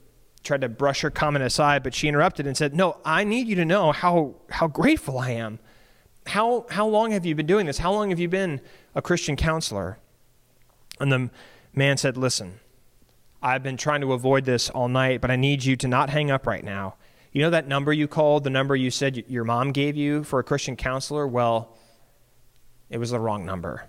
tried 0.42 0.60
to 0.62 0.68
brush 0.68 1.00
her 1.00 1.10
comment 1.10 1.44
aside, 1.44 1.82
but 1.82 1.94
she 1.94 2.08
interrupted 2.08 2.46
and 2.46 2.56
said, 2.56 2.74
No, 2.74 2.98
I 3.04 3.24
need 3.24 3.46
you 3.48 3.56
to 3.56 3.64
know 3.64 3.92
how, 3.92 4.36
how 4.50 4.66
grateful 4.66 5.18
I 5.18 5.30
am. 5.30 5.60
How, 6.30 6.64
how 6.70 6.86
long 6.86 7.10
have 7.10 7.26
you 7.26 7.34
been 7.34 7.46
doing 7.46 7.66
this? 7.66 7.78
How 7.78 7.92
long 7.92 8.10
have 8.10 8.20
you 8.20 8.28
been 8.28 8.60
a 8.94 9.02
Christian 9.02 9.34
counselor? 9.34 9.98
And 11.00 11.10
the 11.10 11.30
man 11.74 11.96
said, 11.96 12.16
Listen, 12.16 12.60
I've 13.42 13.64
been 13.64 13.76
trying 13.76 14.00
to 14.02 14.12
avoid 14.12 14.44
this 14.44 14.70
all 14.70 14.88
night, 14.88 15.20
but 15.20 15.32
I 15.32 15.36
need 15.36 15.64
you 15.64 15.74
to 15.76 15.88
not 15.88 16.08
hang 16.08 16.30
up 16.30 16.46
right 16.46 16.62
now. 16.62 16.94
You 17.32 17.42
know 17.42 17.50
that 17.50 17.66
number 17.66 17.92
you 17.92 18.06
called, 18.06 18.44
the 18.44 18.50
number 18.50 18.76
you 18.76 18.92
said 18.92 19.24
your 19.28 19.42
mom 19.42 19.72
gave 19.72 19.96
you 19.96 20.22
for 20.22 20.38
a 20.38 20.44
Christian 20.44 20.76
counselor? 20.76 21.26
Well, 21.26 21.76
it 22.90 22.98
was 22.98 23.10
the 23.10 23.18
wrong 23.18 23.44
number. 23.44 23.88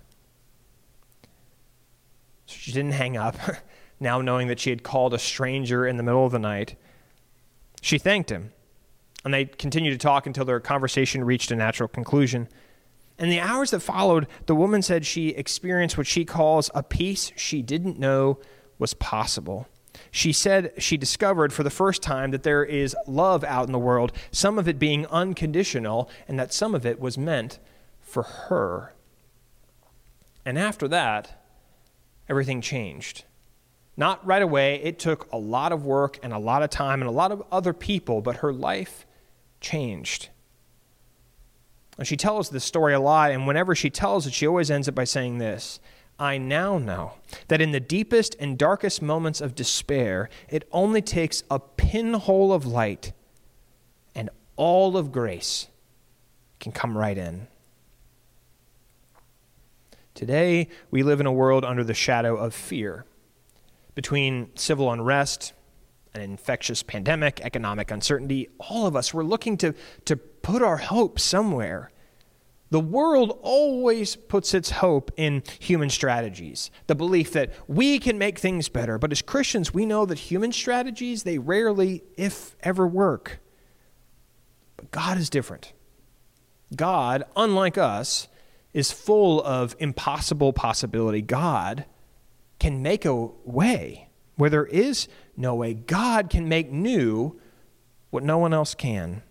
So 2.46 2.56
she 2.58 2.72
didn't 2.72 2.94
hang 2.94 3.16
up. 3.16 3.36
now 4.00 4.20
knowing 4.20 4.48
that 4.48 4.58
she 4.58 4.70
had 4.70 4.82
called 4.82 5.14
a 5.14 5.18
stranger 5.18 5.86
in 5.86 5.96
the 5.96 6.02
middle 6.02 6.26
of 6.26 6.32
the 6.32 6.40
night. 6.40 6.74
She 7.80 7.98
thanked 7.98 8.30
him, 8.30 8.52
and 9.24 9.32
they 9.32 9.44
continued 9.44 9.92
to 9.92 9.98
talk 9.98 10.26
until 10.26 10.44
their 10.44 10.60
conversation 10.60 11.24
reached 11.24 11.50
a 11.50 11.56
natural 11.56 11.88
conclusion. 11.88 12.48
In 13.18 13.28
the 13.28 13.40
hours 13.40 13.70
that 13.70 13.80
followed, 13.80 14.26
the 14.46 14.54
woman 14.54 14.82
said 14.82 15.06
she 15.06 15.28
experienced 15.28 15.96
what 15.96 16.06
she 16.06 16.24
calls 16.24 16.70
a 16.74 16.82
peace 16.82 17.32
she 17.36 17.62
didn't 17.62 17.98
know 17.98 18.38
was 18.78 18.94
possible. 18.94 19.68
She 20.10 20.32
said 20.32 20.72
she 20.78 20.96
discovered 20.96 21.52
for 21.52 21.62
the 21.62 21.70
first 21.70 22.02
time 22.02 22.30
that 22.30 22.42
there 22.42 22.64
is 22.64 22.96
love 23.06 23.44
out 23.44 23.66
in 23.66 23.72
the 23.72 23.78
world, 23.78 24.12
some 24.30 24.58
of 24.58 24.66
it 24.66 24.78
being 24.78 25.06
unconditional, 25.06 26.10
and 26.26 26.38
that 26.38 26.52
some 26.52 26.74
of 26.74 26.84
it 26.86 26.98
was 26.98 27.18
meant 27.18 27.58
for 28.00 28.22
her. 28.22 28.94
And 30.44 30.58
after 30.58 30.88
that, 30.88 31.44
everything 32.28 32.60
changed. 32.60 33.24
Not 33.96 34.26
right 34.26 34.42
away. 34.42 34.76
It 34.82 34.98
took 34.98 35.30
a 35.30 35.36
lot 35.36 35.70
of 35.70 35.84
work 35.84 36.18
and 36.22 36.32
a 36.32 36.38
lot 36.38 36.62
of 36.62 36.70
time 36.70 37.02
and 37.02 37.08
a 37.08 37.12
lot 37.12 37.30
of 37.30 37.42
other 37.52 37.72
people, 37.72 38.22
but 38.22 38.36
her 38.36 38.52
life 38.52 39.06
changed. 39.62 40.28
And 41.96 42.06
she 42.06 42.16
tells 42.16 42.50
this 42.50 42.64
story 42.64 42.94
a 42.94 43.00
lot, 43.00 43.30
and 43.30 43.46
whenever 43.46 43.74
she 43.74 43.88
tells 43.88 44.26
it, 44.26 44.34
she 44.34 44.46
always 44.46 44.70
ends 44.70 44.88
it 44.88 44.94
by 44.94 45.04
saying 45.04 45.38
this 45.38 45.80
I 46.18 46.38
now 46.38 46.78
know 46.78 47.14
that 47.48 47.60
in 47.60 47.72
the 47.72 47.80
deepest 47.80 48.36
and 48.38 48.58
darkest 48.58 49.02
moments 49.02 49.40
of 49.40 49.54
despair, 49.54 50.28
it 50.48 50.68
only 50.70 51.02
takes 51.02 51.42
a 51.50 51.58
pinhole 51.58 52.52
of 52.52 52.66
light, 52.66 53.12
and 54.14 54.30
all 54.56 54.96
of 54.96 55.12
grace 55.12 55.68
can 56.60 56.72
come 56.72 56.96
right 56.96 57.16
in. 57.16 57.48
Today, 60.14 60.68
we 60.90 61.02
live 61.02 61.20
in 61.20 61.26
a 61.26 61.32
world 61.32 61.64
under 61.64 61.82
the 61.82 61.94
shadow 61.94 62.36
of 62.36 62.54
fear 62.54 63.04
between 63.94 64.50
civil 64.54 64.92
unrest, 64.92 65.52
an 66.14 66.20
infectious 66.20 66.82
pandemic, 66.82 67.40
economic 67.40 67.90
uncertainty, 67.90 68.48
all 68.58 68.86
of 68.86 68.96
us, 68.96 69.14
we're 69.14 69.22
looking 69.24 69.56
to, 69.58 69.74
to 70.04 70.16
put 70.16 70.62
our 70.62 70.76
hope 70.76 71.18
somewhere. 71.18 71.90
The 72.70 72.80
world 72.80 73.38
always 73.42 74.16
puts 74.16 74.54
its 74.54 74.70
hope 74.70 75.10
in 75.16 75.42
human 75.60 75.90
strategies, 75.90 76.70
the 76.86 76.94
belief 76.94 77.32
that 77.32 77.52
we 77.68 77.98
can 77.98 78.16
make 78.16 78.38
things 78.38 78.68
better. 78.68 78.98
But 78.98 79.12
as 79.12 79.20
Christians, 79.20 79.74
we 79.74 79.84
know 79.84 80.06
that 80.06 80.18
human 80.18 80.52
strategies, 80.52 81.22
they 81.22 81.38
rarely, 81.38 82.02
if 82.16 82.56
ever, 82.62 82.86
work. 82.86 83.40
But 84.76 84.90
God 84.90 85.18
is 85.18 85.28
different. 85.28 85.72
God, 86.74 87.24
unlike 87.36 87.76
us, 87.76 88.28
is 88.72 88.90
full 88.90 89.42
of 89.42 89.76
impossible 89.78 90.54
possibility. 90.54 91.20
God 91.20 91.84
can 92.58 92.80
make 92.80 93.04
a 93.04 93.26
way 93.44 94.08
where 94.36 94.48
there 94.48 94.64
is 94.64 95.08
no 95.36 95.54
way. 95.54 95.74
God 95.74 96.30
can 96.30 96.48
make 96.48 96.70
new 96.70 97.40
what 98.10 98.22
no 98.22 98.38
one 98.38 98.52
else 98.52 98.74
can. 98.74 99.22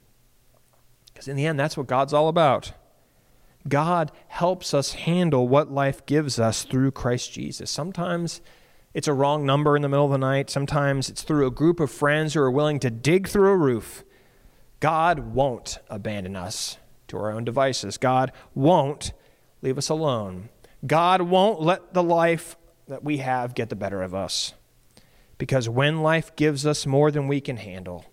Because 1.14 1.28
in 1.28 1.36
the 1.36 1.46
end, 1.46 1.60
that's 1.60 1.78
what 1.78 1.88
God's 1.88 2.14
all 2.14 2.28
about. 2.28 2.74
God 3.68 4.12
helps 4.28 4.74
us 4.74 4.94
handle 4.94 5.48
what 5.48 5.72
life 5.72 6.06
gives 6.06 6.40
us 6.40 6.64
through 6.64 6.92
Christ 6.92 7.32
Jesus. 7.32 7.70
Sometimes 7.70 8.42
it's 8.94 9.08
a 9.08 9.14
wrong 9.14 9.46
number 9.46 9.76
in 9.76 9.82
the 9.82 9.90
middle 9.90 10.06
of 10.06 10.12
the 10.12 10.18
night. 10.18 10.50
Sometimes 10.50 11.10
it's 11.10 11.22
through 11.22 11.46
a 11.46 11.52
group 11.52 11.80
of 11.80 11.92
friends 11.92 12.34
who 12.34 12.42
are 12.42 12.52
willing 12.52 12.80
to 12.80 12.90
dig 12.90 13.28
through 13.28 13.50
a 13.50 13.58
roof. 13.58 14.04
God 14.80 15.34
won't 15.36 15.78
abandon 15.90 16.36
us 16.36 16.78
to 17.08 17.18
our 17.18 17.32
own 17.32 17.46
devices. 17.46 17.98
God 17.98 18.32
won't 18.56 19.14
leave 19.62 19.78
us 19.78 19.90
alone. 19.90 20.50
God 20.86 21.22
won't 21.22 21.62
let 21.62 21.94
the 21.94 22.04
life 22.04 22.58
that 22.88 23.04
we 23.04 23.18
have 23.18 23.54
get 23.54 23.70
the 23.70 23.76
better 23.76 24.02
of 24.02 24.16
us. 24.16 24.54
Because 25.42 25.68
when 25.68 26.04
life 26.04 26.36
gives 26.36 26.68
us 26.68 26.86
more 26.86 27.10
than 27.10 27.28
we 27.28 27.42
can 27.42 27.58
handle, 27.58 28.06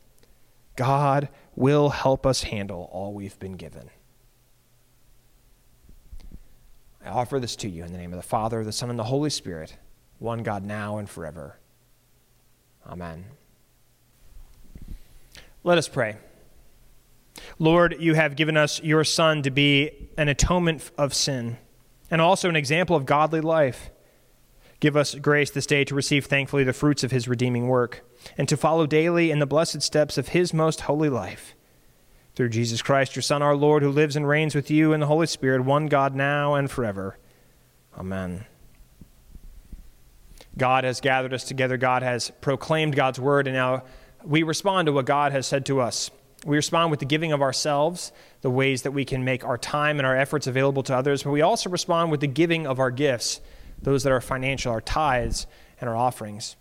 God 0.76 1.28
will 1.54 1.90
help 1.90 2.24
us 2.24 2.44
handle 2.44 2.88
all 2.90 3.12
we've 3.12 3.38
been 3.38 3.52
given. 3.52 3.90
I 7.04 7.10
offer 7.10 7.38
this 7.38 7.54
to 7.56 7.68
you 7.68 7.84
in 7.84 7.92
the 7.92 7.98
name 7.98 8.14
of 8.14 8.16
the 8.16 8.26
Father, 8.26 8.64
the 8.64 8.72
Son, 8.72 8.88
and 8.88 8.98
the 8.98 9.04
Holy 9.04 9.28
Spirit, 9.28 9.76
one 10.18 10.42
God 10.42 10.64
now 10.64 10.96
and 10.96 11.06
forever. 11.06 11.58
Amen. 12.86 13.26
Let 15.64 15.76
us 15.76 15.86
pray. 15.86 16.16
Lord, 17.58 17.96
you 18.00 18.14
have 18.14 18.36
given 18.36 18.56
us 18.56 18.82
your 18.82 19.04
Son 19.04 19.42
to 19.42 19.50
be 19.50 20.08
an 20.16 20.28
atonement 20.28 20.90
of 20.96 21.12
sin 21.12 21.58
and 22.10 22.22
also 22.22 22.48
an 22.48 22.56
example 22.56 22.96
of 22.96 23.04
godly 23.04 23.42
life. 23.42 23.90
Give 24.80 24.96
us 24.96 25.14
grace 25.16 25.50
this 25.50 25.66
day 25.66 25.84
to 25.84 25.94
receive 25.94 26.26
thankfully 26.26 26.64
the 26.64 26.72
fruits 26.72 27.02
of 27.02 27.10
his 27.10 27.26
redeeming 27.26 27.66
work 27.66 28.08
and 28.36 28.48
to 28.48 28.56
follow 28.56 28.86
daily 28.86 29.30
in 29.30 29.40
the 29.40 29.46
blessed 29.46 29.82
steps 29.82 30.16
of 30.16 30.28
his 30.28 30.54
most 30.54 30.82
holy 30.82 31.08
life. 31.08 31.54
Through 32.36 32.50
Jesus 32.50 32.82
Christ, 32.82 33.16
your 33.16 33.22
Son, 33.22 33.42
our 33.42 33.56
Lord, 33.56 33.82
who 33.82 33.90
lives 33.90 34.14
and 34.14 34.28
reigns 34.28 34.54
with 34.54 34.70
you 34.70 34.92
in 34.92 35.00
the 35.00 35.06
Holy 35.06 35.26
Spirit, 35.26 35.64
one 35.64 35.86
God 35.86 36.14
now 36.14 36.54
and 36.54 36.70
forever. 36.70 37.18
Amen. 37.98 38.44
God 40.56 40.84
has 40.84 41.00
gathered 41.00 41.34
us 41.34 41.44
together. 41.44 41.76
God 41.76 42.02
has 42.02 42.30
proclaimed 42.40 42.94
God's 42.94 43.18
word, 43.18 43.48
and 43.48 43.56
now 43.56 43.82
we 44.24 44.44
respond 44.44 44.86
to 44.86 44.92
what 44.92 45.06
God 45.06 45.32
has 45.32 45.46
said 45.46 45.66
to 45.66 45.80
us. 45.80 46.10
We 46.44 46.56
respond 46.56 46.92
with 46.92 47.00
the 47.00 47.06
giving 47.06 47.32
of 47.32 47.42
ourselves, 47.42 48.12
the 48.42 48.50
ways 48.50 48.82
that 48.82 48.92
we 48.92 49.04
can 49.04 49.24
make 49.24 49.44
our 49.44 49.58
time 49.58 49.98
and 49.98 50.06
our 50.06 50.16
efforts 50.16 50.46
available 50.46 50.84
to 50.84 50.94
others, 50.94 51.24
but 51.24 51.30
we 51.30 51.42
also 51.42 51.70
respond 51.70 52.12
with 52.12 52.20
the 52.20 52.28
giving 52.28 52.66
of 52.66 52.78
our 52.78 52.92
gifts, 52.92 53.40
those 53.82 54.02
that 54.02 54.12
are 54.12 54.20
financial, 54.20 54.72
our 54.72 54.80
tithes 54.80 55.46
and 55.80 55.88
our 55.88 55.96
offerings. 55.96 56.56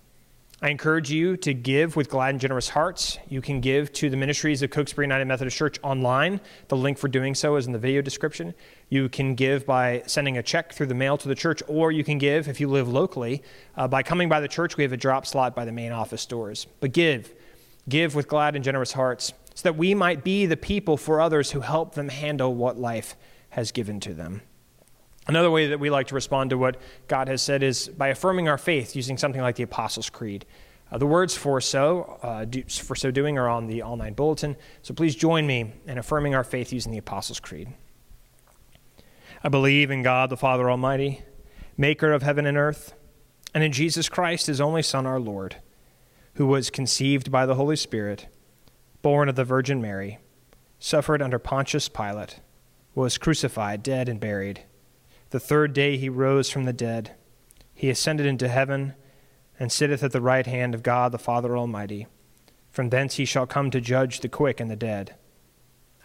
I 0.60 0.70
encourage 0.70 1.12
you 1.12 1.38
to 1.38 1.54
give 1.54 1.96
with 1.96 2.10
glad 2.10 2.30
and 2.32 2.40
generous 2.40 2.70
hearts. 2.70 3.20
You 3.30 3.42
can 3.42 3.62
give 3.62 3.94
to 3.94 4.10
the 4.10 4.18
ministries 4.18 4.64
of 4.64 4.72
Cokesbury 4.72 5.06
United 5.06 5.26
Methodist 5.26 5.56
Church 5.56 5.78
online. 5.84 6.42
The 6.70 6.76
link 6.76 6.98
for 6.98 7.08
doing 7.08 7.36
so 7.36 7.58
is 7.58 7.68
in 7.68 7.74
the 7.74 7.80
video 7.80 8.02
description. 8.02 8.56
You 8.90 9.08
can 9.08 9.36
give 9.36 9.68
by 9.68 10.02
sending 10.08 10.40
a 10.40 10.42
check 10.42 10.74
through 10.74 10.88
the 10.88 10.96
mail 10.96 11.16
to 11.20 11.28
the 11.28 11.36
church, 11.36 11.62
or 11.68 11.92
you 11.92 12.04
can 12.04 12.18
give, 12.18 12.48
if 12.48 12.60
you 12.60 12.68
live 12.70 12.90
locally, 12.90 13.44
uh, 13.76 13.88
by 13.88 14.02
coming 14.02 14.30
by 14.30 14.40
the 14.40 14.48
church. 14.48 14.78
We 14.78 14.84
have 14.84 14.94
a 14.94 14.98
drop 14.98 15.28
slot 15.28 15.56
by 15.56 15.64
the 15.64 15.72
main 15.72 15.92
office 15.92 16.26
doors. 16.26 16.66
But 16.80 16.92
give. 16.92 17.36
Give 17.88 18.16
with 18.16 18.28
glad 18.28 18.56
and 18.56 18.66
generous 18.66 18.94
hearts 18.94 19.34
so 19.54 19.62
that 19.62 19.78
we 19.78 19.94
might 19.94 20.24
be 20.24 20.48
the 20.48 20.58
people 20.58 20.98
for 20.98 21.22
others 21.22 21.52
who 21.52 21.60
help 21.60 21.94
them 21.94 22.10
handle 22.10 22.56
what 22.56 22.80
life 22.80 23.16
has 23.50 23.72
given 23.72 24.00
to 24.00 24.14
them. 24.16 24.42
Another 25.28 25.52
way 25.52 25.68
that 25.68 25.80
we 25.80 25.90
like 25.90 26.08
to 26.08 26.16
respond 26.16 26.52
to 26.52 26.58
what 26.58 26.78
God 27.08 27.28
has 27.28 27.42
said 27.42 27.62
is 27.62 27.90
by 27.90 28.08
affirming 28.08 28.48
our 28.48 28.58
faith 28.58 28.96
using 28.96 29.18
something 29.18 29.42
like 29.42 29.58
the 29.58 29.64
Apostles' 29.64 30.10
Creed. 30.10 30.46
Uh, 30.90 30.98
the 30.98 31.06
words 31.06 31.36
for 31.36 31.60
so, 31.60 32.18
uh, 32.24 32.46
do, 32.46 32.64
for 32.64 32.96
so 32.96 33.12
doing 33.12 33.38
are 33.38 33.50
on 33.50 33.68
the 33.68 33.82
All 33.82 33.98
Night 33.98 34.16
Bulletin, 34.16 34.56
so 34.82 34.94
please 34.94 35.16
join 35.16 35.46
me 35.46 35.74
in 35.86 35.98
affirming 35.98 36.34
our 36.34 36.46
faith 36.46 36.72
using 36.72 36.94
the 36.94 36.98
Apostles' 36.98 37.42
Creed. 37.42 37.68
I 39.44 39.50
believe 39.50 39.92
in 39.92 40.02
God 40.02 40.30
the 40.30 40.38
Father 40.38 40.72
Almighty, 40.72 41.24
maker 41.76 42.14
of 42.14 42.24
heaven 42.24 42.46
and 42.46 42.58
earth, 42.58 42.94
and 43.54 43.66
in 43.66 43.74
Jesus 43.74 44.08
Christ, 44.08 44.48
his 44.48 44.62
only 44.62 44.82
Son, 44.82 45.06
our 45.06 45.20
Lord, 45.20 45.58
who 46.36 46.48
was 46.48 46.70
conceived 46.70 47.32
by 47.32 47.46
the 47.46 47.56
Holy 47.56 47.76
Spirit, 47.76 48.28
born 49.02 49.28
of 49.28 49.36
the 49.36 49.44
Virgin 49.44 49.82
Mary, 49.82 50.20
suffered 50.80 51.22
under 51.22 51.38
Pontius 51.38 51.90
Pilate, 51.90 52.40
was 52.96 53.18
crucified, 53.18 53.84
dead, 53.84 54.08
and 54.08 54.22
buried 54.22 54.64
the 55.30 55.40
third 55.40 55.74
day 55.74 55.98
he 55.98 56.10
rose 56.10 56.50
from 56.50 56.66
the 56.66 56.74
dead. 56.74 57.16
He 57.74 57.90
ascended 57.90 58.26
into 58.26 58.48
heaven 58.48 58.94
and 59.60 59.72
sitteth 59.72 60.04
at 60.04 60.12
the 60.12 60.22
right 60.22 60.46
hand 60.46 60.74
of 60.74 60.84
God 60.84 61.12
the 61.12 61.18
Father 61.18 61.58
Almighty. 61.58 62.08
From 62.70 62.90
thence 62.90 63.16
he 63.16 63.26
shall 63.26 63.48
come 63.48 63.72
to 63.72 63.82
judge 63.82 64.20
the 64.20 64.30
quick 64.30 64.60
and 64.60 64.70
the 64.70 64.76
dead. 64.76 65.16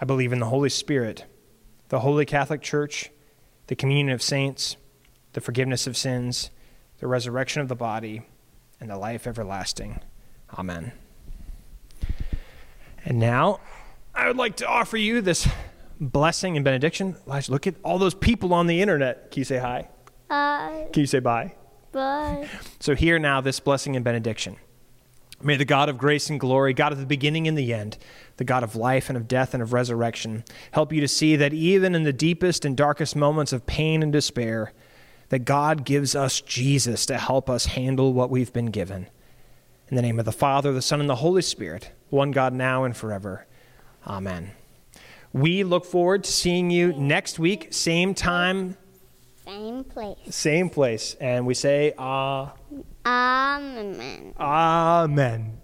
I 0.00 0.04
believe 0.04 0.32
in 0.32 0.38
the 0.38 0.46
Holy 0.46 0.68
Spirit, 0.68 1.26
the 1.88 2.00
holy 2.00 2.24
Catholic 2.24 2.62
Church, 2.62 3.10
the 3.66 3.76
communion 3.76 4.10
of 4.10 4.22
saints, 4.22 4.76
the 5.32 5.40
forgiveness 5.40 5.86
of 5.86 5.96
sins, 5.96 6.50
the 6.98 7.06
resurrection 7.06 7.62
of 7.62 7.68
the 7.68 7.76
body, 7.76 8.22
and 8.80 8.90
the 8.90 8.96
life 8.96 9.26
everlasting. 9.26 10.00
Amen. 10.58 10.92
And 13.04 13.18
now, 13.18 13.60
I 14.14 14.28
would 14.28 14.36
like 14.36 14.56
to 14.56 14.66
offer 14.66 14.96
you 14.96 15.20
this 15.20 15.48
blessing 16.02 16.56
and 16.56 16.64
benediction. 16.64 17.16
Elijah, 17.26 17.52
look 17.52 17.66
at 17.66 17.76
all 17.82 17.98
those 17.98 18.14
people 18.14 18.52
on 18.52 18.66
the 18.66 18.82
internet. 18.82 19.30
Can 19.30 19.40
you 19.40 19.44
say 19.44 19.58
hi? 19.58 19.88
Hi. 20.30 20.88
Can 20.92 21.00
you 21.00 21.06
say 21.06 21.20
bye? 21.20 21.54
Bye. 21.92 22.48
So, 22.80 22.94
hear 22.94 23.18
now 23.18 23.40
this 23.40 23.60
blessing 23.60 23.96
and 23.96 24.04
benediction. 24.04 24.56
May 25.42 25.56
the 25.56 25.64
God 25.64 25.88
of 25.88 25.98
grace 25.98 26.30
and 26.30 26.38
glory, 26.38 26.72
God 26.72 26.92
of 26.92 26.98
the 26.98 27.06
beginning 27.06 27.48
and 27.48 27.58
the 27.58 27.74
end, 27.74 27.98
the 28.36 28.44
God 28.44 28.62
of 28.62 28.76
life 28.76 29.08
and 29.08 29.16
of 29.16 29.26
death 29.26 29.54
and 29.54 29.62
of 29.62 29.72
resurrection, 29.72 30.44
help 30.70 30.92
you 30.92 31.00
to 31.00 31.08
see 31.08 31.36
that 31.36 31.52
even 31.52 31.94
in 31.94 32.04
the 32.04 32.12
deepest 32.12 32.64
and 32.64 32.76
darkest 32.76 33.16
moments 33.16 33.52
of 33.52 33.66
pain 33.66 34.02
and 34.02 34.12
despair, 34.12 34.72
that 35.30 35.40
God 35.40 35.84
gives 35.84 36.14
us 36.14 36.40
Jesus 36.40 37.06
to 37.06 37.18
help 37.18 37.50
us 37.50 37.66
handle 37.66 38.12
what 38.12 38.30
we've 38.30 38.52
been 38.52 38.66
given. 38.66 39.08
In 39.88 39.96
the 39.96 40.02
name 40.02 40.18
of 40.18 40.24
the 40.24 40.32
Father, 40.32 40.72
the 40.72 40.80
Son, 40.80 41.00
and 41.00 41.10
the 41.10 41.16
Holy 41.16 41.42
Spirit, 41.42 41.90
one 42.08 42.30
God 42.30 42.52
now 42.52 42.84
and 42.84 42.96
forever. 42.96 43.46
Amen. 44.06 44.52
We 45.32 45.64
look 45.64 45.84
forward 45.86 46.24
to 46.24 46.32
seeing 46.32 46.70
you 46.70 46.92
next 46.92 47.38
week, 47.38 47.68
same 47.72 48.14
time, 48.14 48.76
Same 49.46 49.82
place. 49.84 50.18
same 50.30 50.68
place. 50.70 51.14
And 51.20 51.46
we 51.46 51.54
say, 51.54 51.94
ah, 51.98 52.52
Amen. 53.06 54.34
Amen. 54.38 55.58